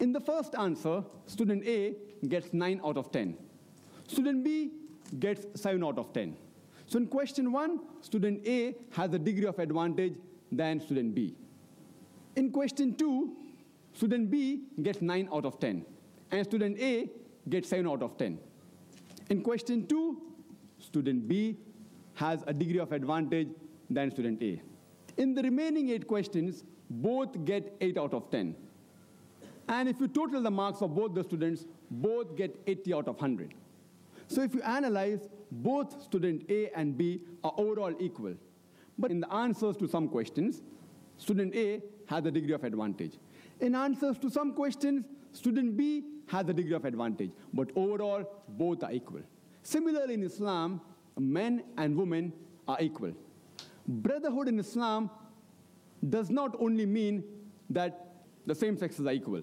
In 0.00 0.12
the 0.12 0.20
first 0.20 0.54
answer, 0.54 1.04
student 1.26 1.64
A 1.66 1.94
gets 2.28 2.52
9 2.52 2.80
out 2.84 2.96
of 2.96 3.12
10. 3.12 3.36
Student 4.06 4.44
B 4.44 4.72
gets 5.18 5.46
7 5.60 5.82
out 5.84 5.98
of 5.98 6.12
10. 6.12 6.36
So 6.86 6.98
in 6.98 7.06
question 7.06 7.52
1, 7.52 7.80
student 8.00 8.46
A 8.46 8.74
has 8.92 9.12
a 9.14 9.18
degree 9.18 9.46
of 9.46 9.58
advantage 9.58 10.14
than 10.50 10.80
student 10.80 11.14
B. 11.14 11.36
In 12.36 12.50
question 12.50 12.94
2, 12.94 13.36
student 13.92 14.30
B 14.30 14.62
gets 14.82 15.00
9 15.00 15.28
out 15.32 15.44
of 15.44 15.60
10, 15.60 15.84
and 16.30 16.44
student 16.44 16.78
A 16.80 17.10
gets 17.48 17.68
7 17.68 17.86
out 17.86 18.02
of 18.02 18.16
10. 18.16 18.38
In 19.28 19.42
question 19.42 19.86
2, 19.86 20.20
student 20.78 21.28
B 21.28 21.58
has 22.14 22.42
a 22.46 22.52
degree 22.52 22.80
of 22.80 22.92
advantage 22.92 23.48
than 23.88 24.10
student 24.10 24.42
A. 24.42 24.60
In 25.16 25.34
the 25.34 25.42
remaining 25.42 25.90
8 25.90 26.06
questions, 26.06 26.64
both 26.90 27.44
get 27.44 27.76
8 27.80 27.96
out 27.96 28.12
of 28.12 28.30
10. 28.30 28.54
And 29.68 29.88
if 29.88 30.00
you 30.00 30.08
total 30.08 30.42
the 30.42 30.50
marks 30.50 30.82
of 30.82 30.94
both 30.94 31.14
the 31.14 31.22
students, 31.22 31.64
both 31.90 32.36
get 32.36 32.60
80 32.66 32.94
out 32.94 33.08
of 33.08 33.14
100. 33.14 33.54
So 34.26 34.42
if 34.42 34.54
you 34.54 34.62
analyze, 34.62 35.28
both 35.50 36.02
student 36.02 36.50
A 36.50 36.70
and 36.76 36.98
B 36.98 37.22
are 37.44 37.52
overall 37.56 37.94
equal. 38.00 38.34
But 38.98 39.10
in 39.10 39.20
the 39.20 39.32
answers 39.32 39.76
to 39.78 39.88
some 39.88 40.08
questions, 40.08 40.62
student 41.16 41.54
A 41.54 41.82
has 42.06 42.26
a 42.26 42.30
degree 42.30 42.52
of 42.52 42.64
advantage. 42.64 43.12
In 43.60 43.74
answers 43.74 44.18
to 44.18 44.30
some 44.30 44.52
questions, 44.54 45.04
student 45.32 45.76
B 45.76 46.04
has 46.26 46.48
a 46.48 46.52
degree 46.52 46.74
of 46.74 46.84
advantage. 46.84 47.30
But 47.52 47.70
overall, 47.76 48.24
both 48.48 48.82
are 48.82 48.92
equal. 48.92 49.22
Similarly, 49.62 50.14
in 50.14 50.22
Islam, 50.22 50.80
men 51.18 51.62
and 51.76 51.96
women 51.96 52.32
are 52.66 52.78
equal. 52.80 53.12
Brotherhood 53.86 54.48
in 54.48 54.58
Islam 54.58 55.10
does 56.08 56.30
not 56.30 56.56
only 56.58 56.86
mean 56.86 57.24
that 57.68 58.06
the 58.46 58.54
same 58.54 58.76
sexes 58.76 59.06
are 59.06 59.12
equal. 59.12 59.42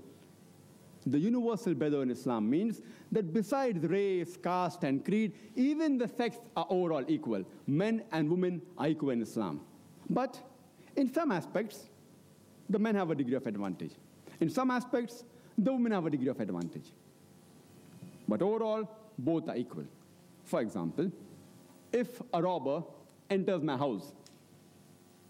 The 1.05 1.19
universal 1.19 1.73
brotherhood 1.73 2.07
in 2.07 2.11
Islam 2.11 2.49
means 2.49 2.81
that 3.11 3.33
besides 3.33 3.85
race, 3.85 4.35
caste, 4.35 4.83
and 4.83 5.05
creed, 5.05 5.31
even 5.55 5.97
the 5.97 6.07
sex 6.07 6.37
are 6.55 6.67
overall 6.69 7.05
equal. 7.07 7.45
Men 7.65 8.03
and 8.11 8.29
women 8.29 8.61
are 8.77 8.87
equal 8.87 9.11
in 9.11 9.21
Islam. 9.21 9.61
But 10.09 10.41
in 10.95 11.13
some 11.13 11.31
aspects, 11.31 11.85
the 12.69 12.79
men 12.79 12.95
have 12.95 13.11
a 13.11 13.15
degree 13.15 13.35
of 13.35 13.47
advantage. 13.47 13.91
In 14.41 14.49
some 14.49 14.71
aspects, 14.71 15.23
the 15.57 15.71
women 15.71 15.93
have 15.93 16.05
a 16.05 16.09
degree 16.09 16.27
of 16.27 16.39
advantage. 16.39 16.91
But 18.27 18.41
overall, 18.41 18.89
both 19.17 19.47
are 19.47 19.55
equal. 19.55 19.85
For 20.43 20.61
example, 20.61 21.11
if 21.91 22.21
a 22.33 22.41
robber 22.41 22.83
enters 23.29 23.63
my 23.63 23.77
house, 23.77 24.11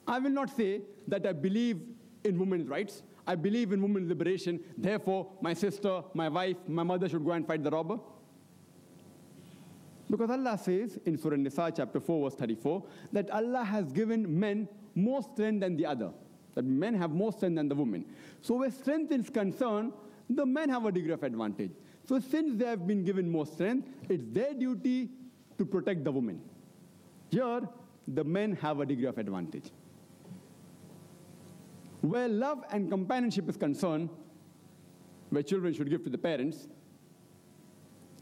I 0.08 0.20
will 0.20 0.32
not 0.32 0.56
say 0.56 0.82
that 1.08 1.26
I 1.26 1.34
believe 1.34 1.82
in 2.24 2.40
women's 2.40 2.68
rights. 2.68 3.04
I 3.26 3.36
believe 3.36 3.74
in 3.74 3.82
women's 3.82 4.08
liberation. 4.08 4.60
Therefore, 4.78 5.28
my 5.42 5.54
sister, 5.54 6.02
my 6.14 6.30
wife, 6.30 6.58
my 6.68 6.84
mother 6.84 7.10
should 7.10 7.26
go 7.26 7.32
and 7.32 7.46
fight 7.46 7.64
the 7.64 7.72
robber. 7.72 8.00
Because 10.10 10.30
Allah 10.30 10.58
says 10.58 10.98
in 11.06 11.18
Surah 11.18 11.36
Nisa, 11.36 11.72
chapter 11.76 12.00
4, 12.00 12.30
verse 12.30 12.40
34, 12.40 12.84
that 13.12 13.30
Allah 13.32 13.66
has 13.66 13.92
given 13.92 14.40
men 14.40 14.70
more 14.96 15.22
strength 15.22 15.60
than 15.60 15.76
the 15.76 15.86
other. 15.86 16.12
That 16.56 16.64
men 16.64 16.96
have 16.96 17.12
more 17.12 17.34
strength 17.34 17.56
than 17.56 17.68
the 17.68 17.76
women. 17.76 18.06
So, 18.42 18.56
where 18.56 18.72
strength 18.72 19.12
is 19.12 19.30
concerned, 19.30 19.92
the 20.30 20.46
men 20.46 20.70
have 20.70 20.86
a 20.86 20.92
degree 20.92 21.12
of 21.12 21.24
advantage. 21.24 21.72
So, 22.08 22.20
since 22.20 22.58
they 22.58 22.66
have 22.66 22.88
been 22.88 23.04
given 23.04 23.30
more 23.30 23.46
strength, 23.46 23.90
it's 24.08 24.24
their 24.32 24.54
duty 24.54 25.10
to 25.58 25.66
protect 25.66 26.06
the 26.06 26.12
women. 26.12 26.42
Here, 27.30 27.68
the 28.08 28.24
men 28.24 28.56
have 28.56 28.80
a 28.80 28.86
degree 28.86 29.08
of 29.08 29.18
advantage. 29.18 29.72
Where 32.08 32.30
love 32.30 32.64
and 32.72 32.90
companionship 32.90 33.50
is 33.50 33.58
concerned, 33.58 34.10
where 35.30 35.44
children 35.44 35.74
should 35.74 35.90
give 35.90 36.04
to 36.06 36.10
the 36.10 36.18
parents, 36.18 36.70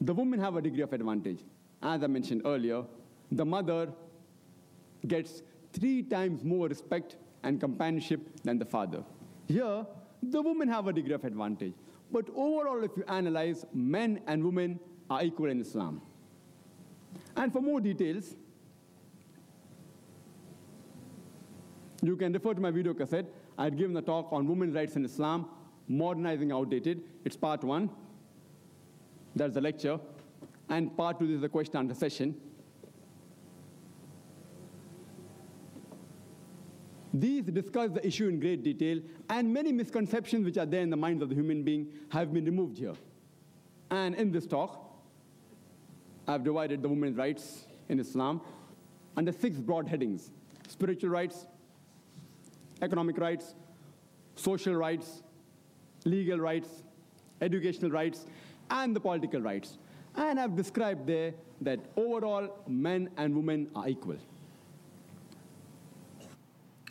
the 0.02 0.12
women 0.12 0.39
have 0.39 0.56
a 0.56 0.62
degree 0.62 0.82
of 0.82 0.91
advantage. 0.91 1.41
As 1.84 2.04
I 2.04 2.08
mentioned 2.08 2.41
earlier, 2.45 2.84
the 3.32 3.45
mother 3.45 3.89
gets 5.08 5.43
three 5.71 6.02
times 6.02 6.43
more 6.43 6.67
respect 6.67 7.17
and 7.43 7.60
companionship 7.60 8.21
than 8.43 8.58
the 8.58 8.65
father. 8.65 9.04
Here, 9.48 9.86
the 10.24 10.41
women 10.41 10.67
have 10.67 10.88
a 10.88 10.93
degree 10.93 11.13
of 11.13 11.24
advantage. 11.24 11.74
But 12.12 12.28
overall, 12.36 12.84
if 12.84 12.91
you 12.98 13.04
analyze, 13.08 13.65
men 13.71 14.19
and 14.26 14.43
women 14.43 14.80
are 15.12 15.24
equal 15.24 15.52
in 15.52 15.62
Islam. 15.62 16.02
And 17.36 17.54
for 17.54 17.62
more 17.62 17.80
details, 17.80 18.36
you 22.02 22.15
can 22.15 22.34
refer 22.34 22.56
to 22.56 22.62
my 22.62 22.71
video 22.71 22.95
cassette. 22.95 23.26
I 23.57 23.65
had 23.65 23.77
given 23.77 23.95
a 23.97 24.01
talk 24.01 24.31
on 24.31 24.47
women's 24.47 24.75
rights 24.75 24.95
in 24.95 25.05
Islam, 25.05 25.47
modernizing 25.87 26.51
outdated. 26.51 27.03
It's 27.23 27.37
part 27.37 27.63
one. 27.63 27.89
That's 29.35 29.53
the 29.53 29.61
lecture. 29.61 29.99
And 30.69 30.95
part 30.97 31.19
two 31.19 31.33
is 31.33 31.41
the 31.41 31.49
question 31.49 31.77
answer 31.77 31.93
session. 31.93 32.35
These 37.13 37.45
discuss 37.45 37.91
the 37.91 38.05
issue 38.05 38.27
in 38.27 38.41
great 38.41 38.61
detail, 38.63 38.99
and 39.29 39.53
many 39.53 39.71
misconceptions 39.71 40.43
which 40.43 40.57
are 40.57 40.65
there 40.65 40.81
in 40.81 40.89
the 40.89 40.97
minds 40.97 41.23
of 41.23 41.29
the 41.29 41.35
human 41.35 41.63
being 41.63 41.87
have 42.09 42.33
been 42.33 42.43
removed 42.43 42.77
here. 42.77 42.95
And 43.89 44.15
in 44.15 44.31
this 44.31 44.45
talk, 44.45 44.81
I've 46.27 46.43
divided 46.43 46.81
the 46.81 46.89
women's 46.89 47.15
rights 47.15 47.65
in 47.87 47.99
Islam 47.99 48.41
under 49.15 49.31
six 49.31 49.59
broad 49.59 49.87
headings 49.87 50.31
spiritual 50.67 51.11
rights, 51.11 51.45
economic 52.81 53.17
rights, 53.17 53.55
social 54.35 54.75
rights, 54.75 55.23
legal 56.03 56.39
rights, 56.39 56.83
educational 57.41 57.91
rights, 57.91 58.25
and 58.69 58.95
the 58.95 58.99
political 58.99 59.41
rights. 59.41 59.77
And 60.15 60.39
I've 60.39 60.55
described 60.55 61.07
there 61.07 61.33
that 61.61 61.79
overall 61.95 62.49
men 62.67 63.09
and 63.17 63.35
women 63.35 63.69
are 63.75 63.89
equal. 63.89 64.17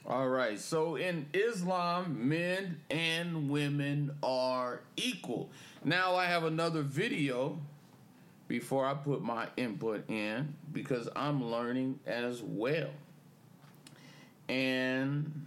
All 0.06 0.28
right. 0.28 0.58
So 0.58 0.96
in 0.96 1.26
Islam, 1.32 2.28
men 2.28 2.80
and 2.90 3.48
women 3.48 4.14
are 4.22 4.82
equal. 4.96 5.50
Now 5.82 6.14
I 6.14 6.26
have 6.26 6.44
another 6.44 6.82
video 6.82 7.58
before 8.46 8.86
I 8.86 8.92
put 8.92 9.22
my 9.22 9.48
input 9.56 10.08
in 10.10 10.54
because 10.72 11.08
I'm 11.16 11.42
learning 11.42 12.00
as 12.06 12.42
well. 12.42 12.90
And 14.48 15.46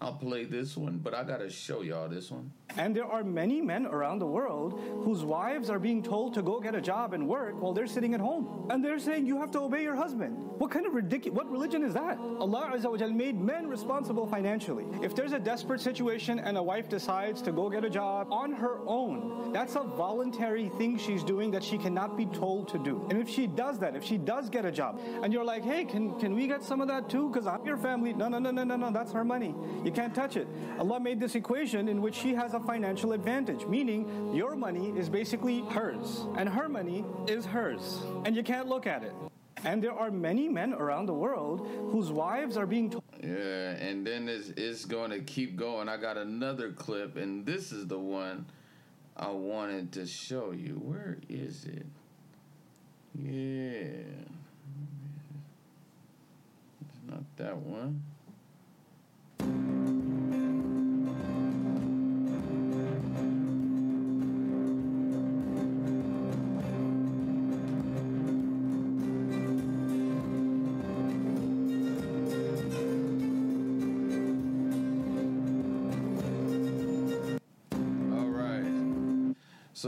I'll 0.00 0.14
play 0.14 0.44
this 0.44 0.76
one, 0.76 0.98
but 0.98 1.14
I 1.14 1.24
got 1.24 1.38
to 1.38 1.50
show 1.50 1.82
y'all 1.82 2.08
this 2.08 2.30
one. 2.30 2.52
And 2.76 2.94
there 2.94 3.06
are 3.06 3.24
many 3.24 3.60
men 3.60 3.86
around 3.86 4.18
the 4.18 4.26
world 4.26 4.80
whose 5.02 5.24
wives 5.24 5.70
are 5.70 5.78
being 5.78 6.02
told 6.02 6.34
to 6.34 6.42
go 6.42 6.60
get 6.60 6.74
a 6.74 6.80
job 6.80 7.14
and 7.14 7.26
work 7.26 7.60
while 7.60 7.72
they're 7.72 7.86
sitting 7.86 8.14
at 8.14 8.20
home. 8.20 8.66
And 8.70 8.84
they're 8.84 8.98
saying 8.98 9.26
you 9.26 9.40
have 9.40 9.50
to 9.52 9.60
obey 9.60 9.82
your 9.82 9.96
husband. 9.96 10.36
What 10.58 10.70
kind 10.70 10.86
of 10.86 10.94
ridiculous, 10.94 11.36
what 11.36 11.50
religion 11.50 11.82
is 11.82 11.94
that? 11.94 12.18
Allah 12.18 12.72
Azza 12.74 12.90
wa 12.90 13.06
made 13.08 13.40
men 13.40 13.68
responsible 13.68 14.26
financially. 14.26 14.86
If 15.02 15.14
there's 15.14 15.32
a 15.32 15.38
desperate 15.38 15.80
situation 15.80 16.38
and 16.38 16.56
a 16.56 16.62
wife 16.62 16.88
decides 16.88 17.40
to 17.42 17.52
go 17.52 17.70
get 17.70 17.84
a 17.84 17.90
job 17.90 18.28
on 18.30 18.52
her 18.52 18.80
own, 18.86 19.52
that's 19.52 19.76
a 19.76 19.82
voluntary 19.82 20.68
thing 20.70 20.98
she's 20.98 21.24
doing 21.24 21.50
that 21.52 21.64
she 21.64 21.78
cannot 21.78 22.16
be 22.16 22.26
told 22.26 22.68
to 22.68 22.78
do. 22.78 23.06
And 23.08 23.18
if 23.18 23.28
she 23.28 23.46
does 23.46 23.78
that, 23.78 23.96
if 23.96 24.04
she 24.04 24.18
does 24.18 24.50
get 24.50 24.64
a 24.64 24.72
job, 24.72 25.00
and 25.22 25.32
you're 25.32 25.44
like, 25.44 25.64
hey, 25.64 25.84
can, 25.84 26.18
can 26.18 26.34
we 26.34 26.46
get 26.46 26.62
some 26.62 26.80
of 26.80 26.88
that 26.88 27.08
too? 27.08 27.30
Because 27.30 27.46
I'm 27.46 27.64
your 27.64 27.76
family. 27.76 28.12
No, 28.12 28.28
no, 28.28 28.38
no, 28.38 28.50
no, 28.50 28.64
no, 28.64 28.76
no, 28.76 28.90
that's 28.90 29.12
her 29.12 29.24
money. 29.24 29.54
You 29.84 29.92
can't 29.92 30.14
touch 30.14 30.36
it. 30.36 30.48
Allah 30.78 31.00
made 31.00 31.18
this 31.18 31.34
equation 31.34 31.88
in 31.88 32.02
which 32.02 32.14
she 32.14 32.34
has 32.34 32.54
a 32.54 32.57
financial 32.60 33.12
advantage, 33.12 33.66
meaning 33.66 34.34
your 34.34 34.56
money 34.56 34.90
is 34.98 35.08
basically 35.08 35.60
hers, 35.70 36.26
and 36.36 36.48
her 36.48 36.68
money 36.68 37.04
is 37.26 37.44
hers, 37.44 38.00
and 38.24 38.34
you 38.36 38.42
can't 38.42 38.68
look 38.68 38.86
at 38.86 39.02
it. 39.02 39.12
And 39.64 39.82
there 39.82 39.92
are 39.92 40.10
many 40.10 40.48
men 40.48 40.72
around 40.72 41.06
the 41.06 41.14
world 41.14 41.66
whose 41.90 42.12
wives 42.12 42.56
are 42.56 42.66
being 42.66 42.90
told. 42.90 43.02
Yeah, 43.20 43.70
and 43.70 44.06
then 44.06 44.28
it's, 44.28 44.50
it's 44.50 44.84
going 44.84 45.10
to 45.10 45.20
keep 45.20 45.56
going. 45.56 45.88
I 45.88 45.96
got 45.96 46.16
another 46.16 46.70
clip, 46.70 47.16
and 47.16 47.44
this 47.44 47.72
is 47.72 47.86
the 47.86 47.98
one 47.98 48.46
I 49.16 49.30
wanted 49.30 49.92
to 49.92 50.06
show 50.06 50.52
you. 50.52 50.74
Where 50.74 51.18
is 51.28 51.64
it? 51.64 51.86
Yeah. 53.14 54.04
It's 56.80 57.00
not 57.08 57.24
that 57.36 57.56
one. 57.56 58.02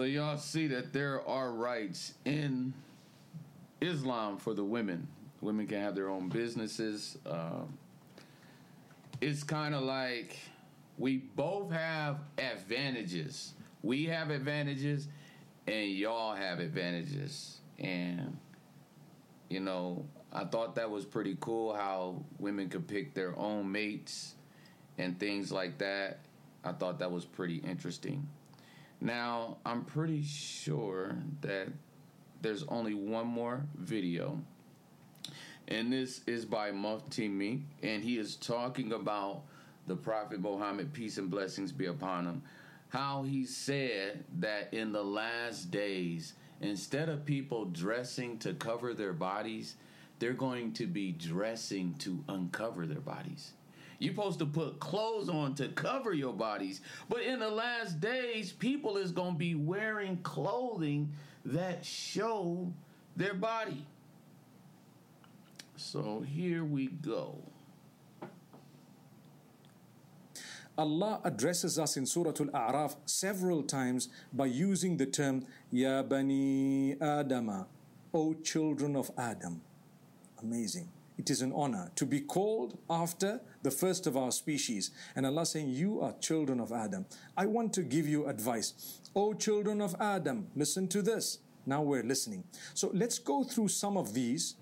So 0.01 0.05
y'all 0.05 0.39
see 0.39 0.67
that 0.69 0.95
there 0.95 1.21
are 1.29 1.53
rights 1.53 2.15
in 2.25 2.73
Islam 3.83 4.39
for 4.39 4.55
the 4.55 4.65
women. 4.65 5.07
Women 5.43 5.67
can 5.67 5.83
have 5.83 5.95
their 5.95 6.09
own 6.09 6.31
businesses. 6.31 7.19
Uh, 7.27 7.65
it's 9.21 9.43
kind 9.43 9.75
of 9.75 9.83
like 9.83 10.39
we 10.97 11.19
both 11.19 11.71
have 11.73 12.21
advantages. 12.39 13.53
We 13.83 14.07
have 14.07 14.31
advantages, 14.31 15.07
and 15.67 15.91
y'all 15.91 16.35
have 16.35 16.61
advantages. 16.61 17.59
And 17.79 18.39
you 19.51 19.61
know, 19.61 20.07
I 20.33 20.45
thought 20.45 20.77
that 20.77 20.91
was 20.91 21.05
pretty 21.05 21.37
cool 21.41 21.75
how 21.75 22.25
women 22.39 22.71
could 22.71 22.89
pick 22.89 23.13
their 23.13 23.39
own 23.39 23.71
mates 23.71 24.35
and 24.97 25.21
things 25.21 25.53
like 25.53 25.77
that. 25.77 26.21
I 26.65 26.73
thought 26.73 27.01
that 27.01 27.13
was 27.13 27.27
pretty 27.27 27.57
interesting. 27.57 28.27
Now, 29.01 29.57
I'm 29.65 29.85
pretty 29.85 30.23
sure 30.23 31.17
that 31.41 31.69
there's 32.43 32.65
only 32.65 32.95
one 32.95 33.27
more 33.27 33.63
video. 33.77 34.39
And 35.69 35.93
this 35.93 36.21
is 36.27 36.45
by 36.45 36.71
Mufti 36.71 37.29
Menk, 37.29 37.63
and 37.83 38.03
he 38.03 38.19
is 38.19 38.37
talking 38.37 38.93
about 38.93 39.43
the 39.87 39.97
Prophet 39.97 40.41
Muhammad, 40.41 40.93
peace 40.93 41.17
and 41.17 41.31
blessings 41.31 41.73
be 41.73 41.87
upon 41.87 42.27
him. 42.27 42.43
How 42.91 43.23
he 43.23 43.47
said 43.47 44.25
that 44.41 44.75
in 44.75 44.93
the 44.93 45.03
last 45.03 45.71
days, 45.71 46.35
instead 46.61 47.09
of 47.09 47.25
people 47.25 47.67
dressing 47.67 48.39
to 48.39 48.53
cover 48.53 48.95
their 48.95 49.13
bodies, 49.13 49.77
they're 50.19 50.33
going 50.33 50.73
to 50.75 50.87
be 50.87 51.13
dressing 51.13 51.95
to 52.01 52.23
uncover 52.29 52.87
their 52.87 53.01
bodies. 53.01 53.53
You're 54.01 54.15
supposed 54.15 54.39
to 54.39 54.47
put 54.47 54.81
clothes 54.81 55.29
on 55.29 55.55
to 55.57 55.69
cover 55.69 56.15
your 56.15 56.33
bodies. 56.33 56.81
But 57.11 57.21
in 57.21 57.39
the 57.39 57.51
last 57.51 58.01
days, 58.01 58.51
people 58.51 58.97
is 58.97 59.13
going 59.13 59.35
to 59.35 59.39
be 59.39 59.55
wearing 59.55 60.17
clothing 60.23 61.13
that 61.45 61.85
show 61.85 62.73
their 63.15 63.35
body. 63.35 63.85
So 65.77 66.25
here 66.27 66.65
we 66.65 66.87
go. 66.89 67.39
Allah 70.79 71.21
addresses 71.23 71.79
us 71.79 71.99
in 71.99 72.07
Surah 72.07 72.33
Al-A'raf 72.41 72.97
several 73.05 73.63
times 73.63 74.09
by 74.33 74.47
using 74.47 74.97
the 74.97 75.05
term 75.05 75.45
Ya 75.71 76.03
Bani 76.03 76.95
Adama, 76.95 77.67
O 78.15 78.33
children 78.33 78.97
of 78.97 79.11
Adam. 79.19 79.61
Amazing. 80.43 80.89
It 81.21 81.29
is 81.29 81.43
an 81.43 81.53
honor 81.53 81.93
to 81.97 82.07
be 82.07 82.23
called 82.23 82.79
after 82.89 83.43
the 83.63 83.71
first 83.71 84.07
of 84.07 84.17
our 84.17 84.33
species. 84.33 84.91
And 85.15 85.27
Allah 85.27 85.45
saying, 85.45 85.69
You 85.69 86.01
are 86.01 86.15
children 86.19 86.61
of 86.61 86.73
Adam. 86.73 87.05
I 87.37 87.45
want 87.45 87.75
to 87.75 87.83
give 87.83 88.09
you 88.09 88.27
advice. 88.27 89.01
O 89.15 89.35
children 89.35 89.83
of 89.83 89.95
Adam, 90.01 90.47
listen 90.57 90.89
to 90.89 91.03
this. 91.03 91.41
Now 91.67 91.83
we're 91.83 92.03
listening. 92.03 92.45
So 92.73 92.91
let's 92.95 93.19
go 93.19 93.45
through 93.45 93.69
some 93.69 93.99
of 93.99 94.15
these 94.15 94.55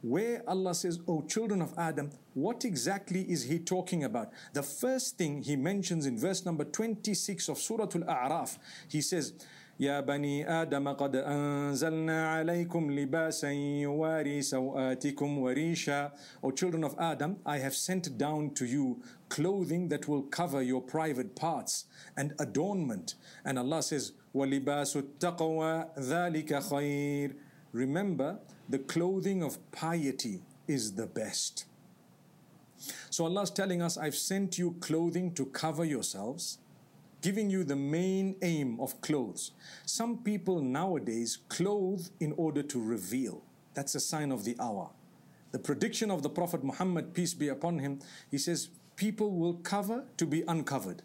where 0.00 0.44
Allah 0.48 0.76
says, 0.76 1.00
O 1.08 1.22
children 1.22 1.60
of 1.60 1.74
Adam, 1.76 2.12
what 2.34 2.64
exactly 2.64 3.22
is 3.22 3.42
He 3.42 3.58
talking 3.58 4.04
about? 4.04 4.30
The 4.52 4.62
first 4.62 5.18
thing 5.18 5.42
He 5.42 5.56
mentions 5.56 6.06
in 6.06 6.16
verse 6.16 6.44
number 6.44 6.62
26 6.62 7.48
of 7.48 7.58
Surah 7.58 7.88
Al 7.96 8.02
A'raf, 8.02 8.58
He 8.86 9.00
says, 9.00 9.32
يا 9.81 9.99
بني 9.99 10.61
آدم 10.61 10.87
قد 10.87 11.15
أنزلنا 11.15 12.29
عليكم 12.29 12.91
لباسا 12.91 13.49
يواري 13.81 14.41
سوآتكم 14.41 15.37
وريشا 15.37 16.11
O 16.43 16.51
children 16.51 16.83
of 16.83 16.95
Adam, 16.99 17.37
I 17.45 17.57
have 17.57 17.73
sent 17.75 18.17
down 18.17 18.51
to 18.51 18.65
you 18.65 19.01
clothing 19.29 19.89
that 19.89 20.07
will 20.07 20.21
cover 20.21 20.61
your 20.61 20.81
private 20.81 21.35
parts 21.35 21.85
and 22.15 22.33
adornment. 22.39 23.15
And 23.43 23.57
Allah 23.57 23.81
says, 23.81 24.11
وَلِبَاسُ 24.35 25.01
التَّقْوَى 25.01 25.97
ذَلِكَ 25.97 26.51
خَيْرٌ 26.69 27.33
Remember, 27.71 28.39
the 28.69 28.79
clothing 28.79 29.41
of 29.41 29.57
piety 29.71 30.43
is 30.67 30.93
the 30.93 31.07
best. 31.07 31.65
So 33.09 33.25
Allah 33.25 33.43
is 33.43 33.51
telling 33.51 33.81
us, 33.81 33.97
I've 33.97 34.15
sent 34.15 34.57
you 34.59 34.75
clothing 34.79 35.33
to 35.33 35.45
cover 35.47 35.85
yourselves 35.85 36.59
giving 37.26 37.50
you 37.50 37.64
the 37.64 37.74
main 37.74 38.36
aim 38.40 38.78
of 38.78 39.00
clothes. 39.00 39.50
Some 39.84 40.18
people 40.18 40.60
nowadays 40.60 41.38
clothe 41.48 42.06
in 42.20 42.32
order 42.36 42.62
to 42.62 42.80
reveal. 42.80 43.42
That's 43.74 43.96
a 43.96 44.00
sign 44.00 44.30
of 44.30 44.44
the 44.44 44.54
hour. 44.60 44.90
The 45.50 45.58
prediction 45.58 46.12
of 46.12 46.22
the 46.22 46.30
Prophet 46.30 46.62
Muhammad, 46.62 47.14
peace 47.14 47.34
be 47.34 47.48
upon 47.48 47.80
him, 47.80 47.98
he 48.30 48.38
says, 48.38 48.68
People 48.94 49.32
will 49.32 49.54
cover 49.54 50.04
to 50.18 50.24
be 50.24 50.44
uncovered. 50.46 51.02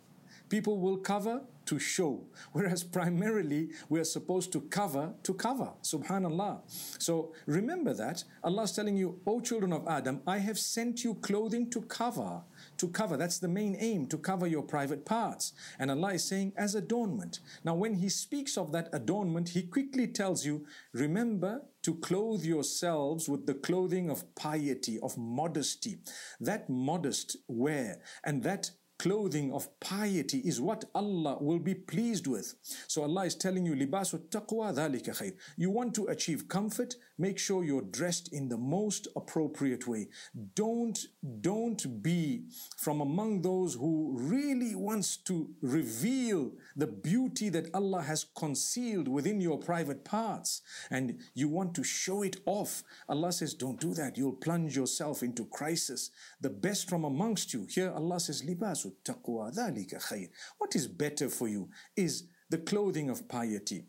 People 0.48 0.78
will 0.78 0.98
cover 0.98 1.42
to 1.66 1.80
show, 1.80 2.22
whereas 2.52 2.84
primarily 2.84 3.70
we 3.90 4.00
are 4.00 4.04
supposed 4.04 4.52
to 4.52 4.62
cover 4.62 5.14
to 5.24 5.34
cover. 5.34 5.72
Subhanallah. 5.82 6.60
So 7.02 7.34
remember 7.48 7.96
that. 7.96 8.24
Allah 8.44 8.64
is 8.64 8.74
telling 8.74 8.96
you, 8.96 9.20
O 9.26 9.40
children 9.40 9.74
of 9.74 9.88
Adam, 9.88 10.22
I 10.28 10.38
have 10.38 10.60
sent 10.60 11.04
you 11.04 11.16
clothing 11.16 11.72
to 11.72 11.82
cover 11.82 12.44
to 12.82 12.88
cover. 12.88 13.16
That's 13.16 13.38
the 13.38 13.48
main 13.48 13.78
aim, 13.80 14.08
to 14.08 14.18
cover 14.18 14.48
your 14.48 14.64
private 14.64 15.06
parts. 15.06 15.54
And 15.80 15.92
Allah 15.92 16.14
is 16.14 16.24
saying, 16.24 16.54
as 16.58 16.74
adornment. 16.74 17.40
Now, 17.64 17.76
when 17.76 17.94
He 17.94 18.10
speaks 18.10 18.58
of 18.58 18.72
that 18.72 18.90
adornment, 18.92 19.50
He 19.50 19.62
quickly 19.62 20.08
tells 20.08 20.46
you, 20.46 20.66
remember 20.92 21.62
to 21.84 21.96
clothe 21.96 22.44
yourselves 22.44 23.30
with 23.30 23.46
the 23.46 23.54
clothing 23.54 24.10
of 24.10 24.36
piety, 24.36 25.00
of 25.02 25.16
modesty. 25.18 26.00
That 26.40 26.70
modest 26.70 27.38
wear 27.48 28.02
and 28.24 28.44
that 28.44 28.72
clothing 29.02 29.52
of 29.52 29.68
piety 29.80 30.38
is 30.46 30.62
what 30.62 30.86
Allah 30.94 31.40
will 31.42 31.58
be 31.58 31.74
pleased 31.74 32.28
with. 32.28 32.54
So 32.88 33.02
Allah 33.02 33.26
is 33.26 33.34
telling 33.34 33.66
you, 33.66 33.74
libasu 33.74 34.20
taqwa 34.30 34.72
dhalika 34.76 35.18
khair. 35.18 35.34
You 35.58 35.72
want 35.72 35.96
to 35.96 36.06
achieve 36.06 36.48
comfort, 36.48 36.94
make 37.18 37.40
sure 37.40 37.64
you're 37.64 37.82
dressed 37.82 38.32
in 38.32 38.48
the 38.48 38.60
most 38.60 39.08
appropriate 39.16 39.88
way. 39.88 40.10
Don't, 40.54 41.00
don't 41.42 42.04
be 42.04 42.44
from 42.78 43.02
among 43.02 43.42
those 43.42 43.74
who 43.74 44.16
really 44.20 44.76
wants 44.76 45.18
to 45.18 45.50
reveal 45.64 46.52
the 46.76 46.86
beauty 46.86 47.50
that 47.50 47.74
Allah 47.74 48.04
has 48.04 48.28
concealed 48.38 49.08
within 49.08 49.42
your 49.42 49.58
private 49.58 50.06
parts 50.06 50.62
and 50.92 51.18
you 51.34 51.50
want 51.50 51.74
to 51.74 51.84
show 51.84 52.22
it 52.22 52.38
off. 52.46 52.84
Allah 53.10 53.32
says, 53.32 53.56
don't 53.56 53.80
do 53.80 53.96
that. 53.96 54.16
You'll 54.16 54.34
plunge 54.34 54.76
yourself 54.76 55.24
into 55.24 55.46
crisis. 55.46 56.12
The 56.40 56.52
best 56.52 56.88
from 56.88 57.04
amongst 57.04 57.52
you. 57.52 57.66
Here 57.68 57.92
Allah 57.96 58.20
says, 58.20 58.44
libasu 58.44 58.91
What 60.58 60.76
is 60.76 60.88
better 60.88 61.30
for 61.30 61.48
you 61.48 61.70
is 61.96 62.28
the 62.50 62.58
clothing 62.58 63.10
of 63.10 63.28
piety. 63.28 63.86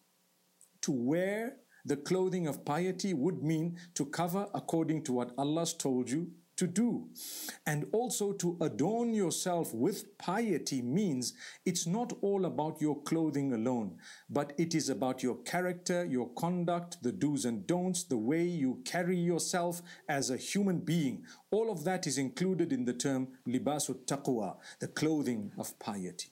To 0.82 0.92
wear 0.92 1.56
the 1.84 1.96
clothing 1.96 2.46
of 2.46 2.64
piety 2.64 3.12
would 3.14 3.42
mean 3.42 3.78
to 3.94 4.06
cover 4.06 4.46
according 4.54 5.02
to 5.04 5.12
what 5.12 5.32
Allah's 5.36 5.74
told 5.74 6.10
you 6.10 6.30
to 6.62 6.66
do. 6.68 7.08
And 7.66 7.86
also 7.92 8.32
to 8.34 8.56
adorn 8.60 9.12
yourself 9.14 9.74
with 9.74 10.16
piety 10.16 10.80
means 10.80 11.34
it's 11.66 11.88
not 11.88 12.12
all 12.22 12.44
about 12.44 12.80
your 12.80 13.02
clothing 13.02 13.52
alone, 13.52 13.98
but 14.30 14.52
it 14.58 14.72
is 14.72 14.88
about 14.88 15.24
your 15.24 15.38
character, 15.42 16.04
your 16.04 16.28
conduct, 16.34 17.02
the 17.02 17.10
do's 17.10 17.44
and 17.44 17.66
don'ts, 17.66 18.04
the 18.04 18.16
way 18.16 18.44
you 18.44 18.80
carry 18.84 19.16
yourself 19.16 19.82
as 20.08 20.30
a 20.30 20.36
human 20.36 20.78
being. 20.78 21.24
All 21.50 21.68
of 21.72 21.82
that 21.82 22.06
is 22.06 22.16
included 22.16 22.72
in 22.72 22.84
the 22.84 22.94
term 22.94 23.26
libasu 23.48 23.96
taqwa, 24.06 24.56
the 24.78 24.86
clothing 24.86 25.50
of 25.58 25.76
piety. 25.80 26.28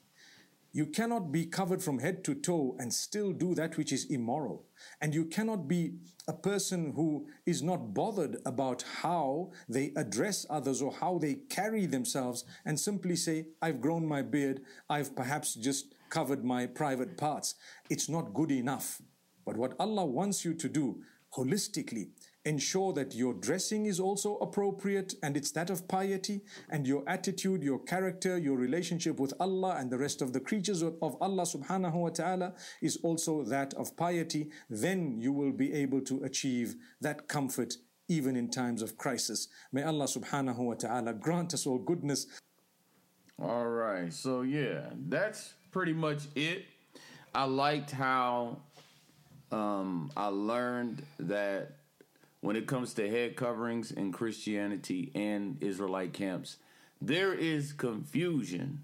You 0.72 0.86
cannot 0.86 1.32
be 1.32 1.46
covered 1.46 1.82
from 1.82 1.98
head 1.98 2.22
to 2.24 2.34
toe 2.36 2.76
and 2.78 2.94
still 2.94 3.32
do 3.32 3.56
that 3.56 3.76
which 3.76 3.92
is 3.92 4.04
immoral. 4.04 4.64
And 5.00 5.14
you 5.14 5.24
cannot 5.24 5.68
be 5.68 5.94
a 6.28 6.32
person 6.32 6.92
who 6.94 7.26
is 7.46 7.62
not 7.62 7.94
bothered 7.94 8.36
about 8.46 8.84
how 9.02 9.50
they 9.68 9.92
address 9.96 10.46
others 10.48 10.82
or 10.82 10.92
how 10.92 11.18
they 11.18 11.34
carry 11.48 11.86
themselves 11.86 12.44
and 12.64 12.78
simply 12.78 13.16
say, 13.16 13.46
I've 13.60 13.80
grown 13.80 14.06
my 14.06 14.22
beard, 14.22 14.60
I've 14.88 15.14
perhaps 15.16 15.54
just 15.54 15.94
covered 16.08 16.44
my 16.44 16.66
private 16.66 17.16
parts. 17.16 17.54
It's 17.88 18.08
not 18.08 18.34
good 18.34 18.50
enough. 18.50 19.00
But 19.44 19.56
what 19.56 19.74
Allah 19.78 20.04
wants 20.04 20.44
you 20.44 20.54
to 20.54 20.68
do 20.68 21.02
holistically 21.34 22.10
ensure 22.44 22.92
that 22.94 23.14
your 23.14 23.34
dressing 23.34 23.84
is 23.86 24.00
also 24.00 24.36
appropriate 24.36 25.14
and 25.22 25.36
it's 25.36 25.50
that 25.50 25.68
of 25.68 25.86
piety 25.88 26.40
and 26.70 26.86
your 26.86 27.02
attitude 27.06 27.62
your 27.62 27.78
character 27.78 28.38
your 28.38 28.56
relationship 28.56 29.20
with 29.20 29.34
Allah 29.38 29.76
and 29.78 29.90
the 29.90 29.98
rest 29.98 30.22
of 30.22 30.32
the 30.32 30.40
creatures 30.40 30.80
of 30.82 31.16
Allah 31.20 31.42
subhanahu 31.42 31.94
wa 31.94 32.08
ta'ala 32.08 32.54
is 32.80 32.98
also 33.02 33.42
that 33.44 33.74
of 33.74 33.94
piety 33.96 34.50
then 34.70 35.20
you 35.20 35.32
will 35.32 35.52
be 35.52 35.72
able 35.74 36.00
to 36.00 36.24
achieve 36.24 36.76
that 37.00 37.28
comfort 37.28 37.74
even 38.08 38.34
in 38.34 38.50
times 38.50 38.82
of 38.82 38.96
crisis. 38.96 39.48
May 39.70 39.84
Allah 39.84 40.06
subhanahu 40.06 40.58
wa 40.58 40.74
ta'ala 40.74 41.12
grant 41.12 41.54
us 41.54 41.66
all 41.66 41.78
goodness. 41.78 42.26
All 43.40 43.66
right 43.66 44.12
so 44.12 44.42
yeah 44.42 44.88
that's 45.08 45.52
pretty 45.72 45.92
much 45.92 46.22
it. 46.34 46.64
I 47.34 47.44
liked 47.44 47.90
how 47.90 48.62
um, 49.52 50.10
I 50.16 50.26
learned 50.28 51.02
that 51.18 51.79
when 52.40 52.56
it 52.56 52.66
comes 52.66 52.94
to 52.94 53.08
head 53.08 53.36
coverings 53.36 53.90
in 53.90 54.12
Christianity 54.12 55.10
and 55.14 55.62
Israelite 55.62 56.12
camps, 56.12 56.56
there 57.00 57.34
is 57.34 57.72
confusion. 57.72 58.82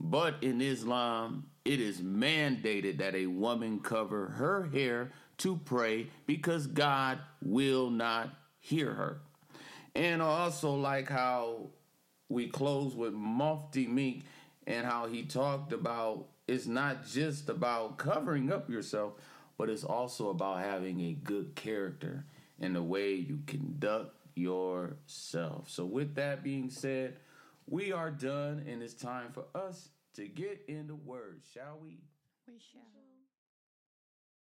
But 0.00 0.42
in 0.42 0.60
Islam, 0.60 1.46
it 1.64 1.80
is 1.80 2.00
mandated 2.00 2.98
that 2.98 3.14
a 3.14 3.26
woman 3.26 3.80
cover 3.80 4.28
her 4.28 4.64
hair 4.64 5.12
to 5.38 5.56
pray 5.56 6.08
because 6.26 6.66
God 6.66 7.18
will 7.40 7.90
not 7.90 8.30
hear 8.58 8.92
her. 8.92 9.20
And 9.94 10.20
also 10.20 10.74
like 10.74 11.08
how 11.08 11.70
we 12.28 12.48
close 12.48 12.94
with 12.94 13.12
Mufti 13.12 13.86
Menk 13.86 14.24
and 14.66 14.86
how 14.86 15.06
he 15.06 15.22
talked 15.22 15.72
about 15.72 16.26
it's 16.48 16.66
not 16.66 17.06
just 17.06 17.48
about 17.48 17.98
covering 17.98 18.52
up 18.52 18.68
yourself, 18.68 19.14
but 19.56 19.70
it's 19.70 19.84
also 19.84 20.30
about 20.30 20.60
having 20.60 21.00
a 21.00 21.12
good 21.12 21.54
character 21.54 22.24
and 22.62 22.74
the 22.74 22.82
way 22.82 23.14
you 23.14 23.40
conduct 23.46 24.16
yourself. 24.34 25.68
So, 25.68 25.84
with 25.84 26.14
that 26.14 26.42
being 26.42 26.70
said, 26.70 27.16
we 27.66 27.92
are 27.92 28.10
done, 28.10 28.64
and 28.66 28.82
it's 28.82 28.94
time 28.94 29.32
for 29.32 29.44
us 29.54 29.90
to 30.14 30.26
get 30.26 30.62
into 30.68 30.94
words, 30.94 31.48
shall 31.52 31.78
we? 31.82 31.98
We 32.46 32.58
shall. 32.58 33.01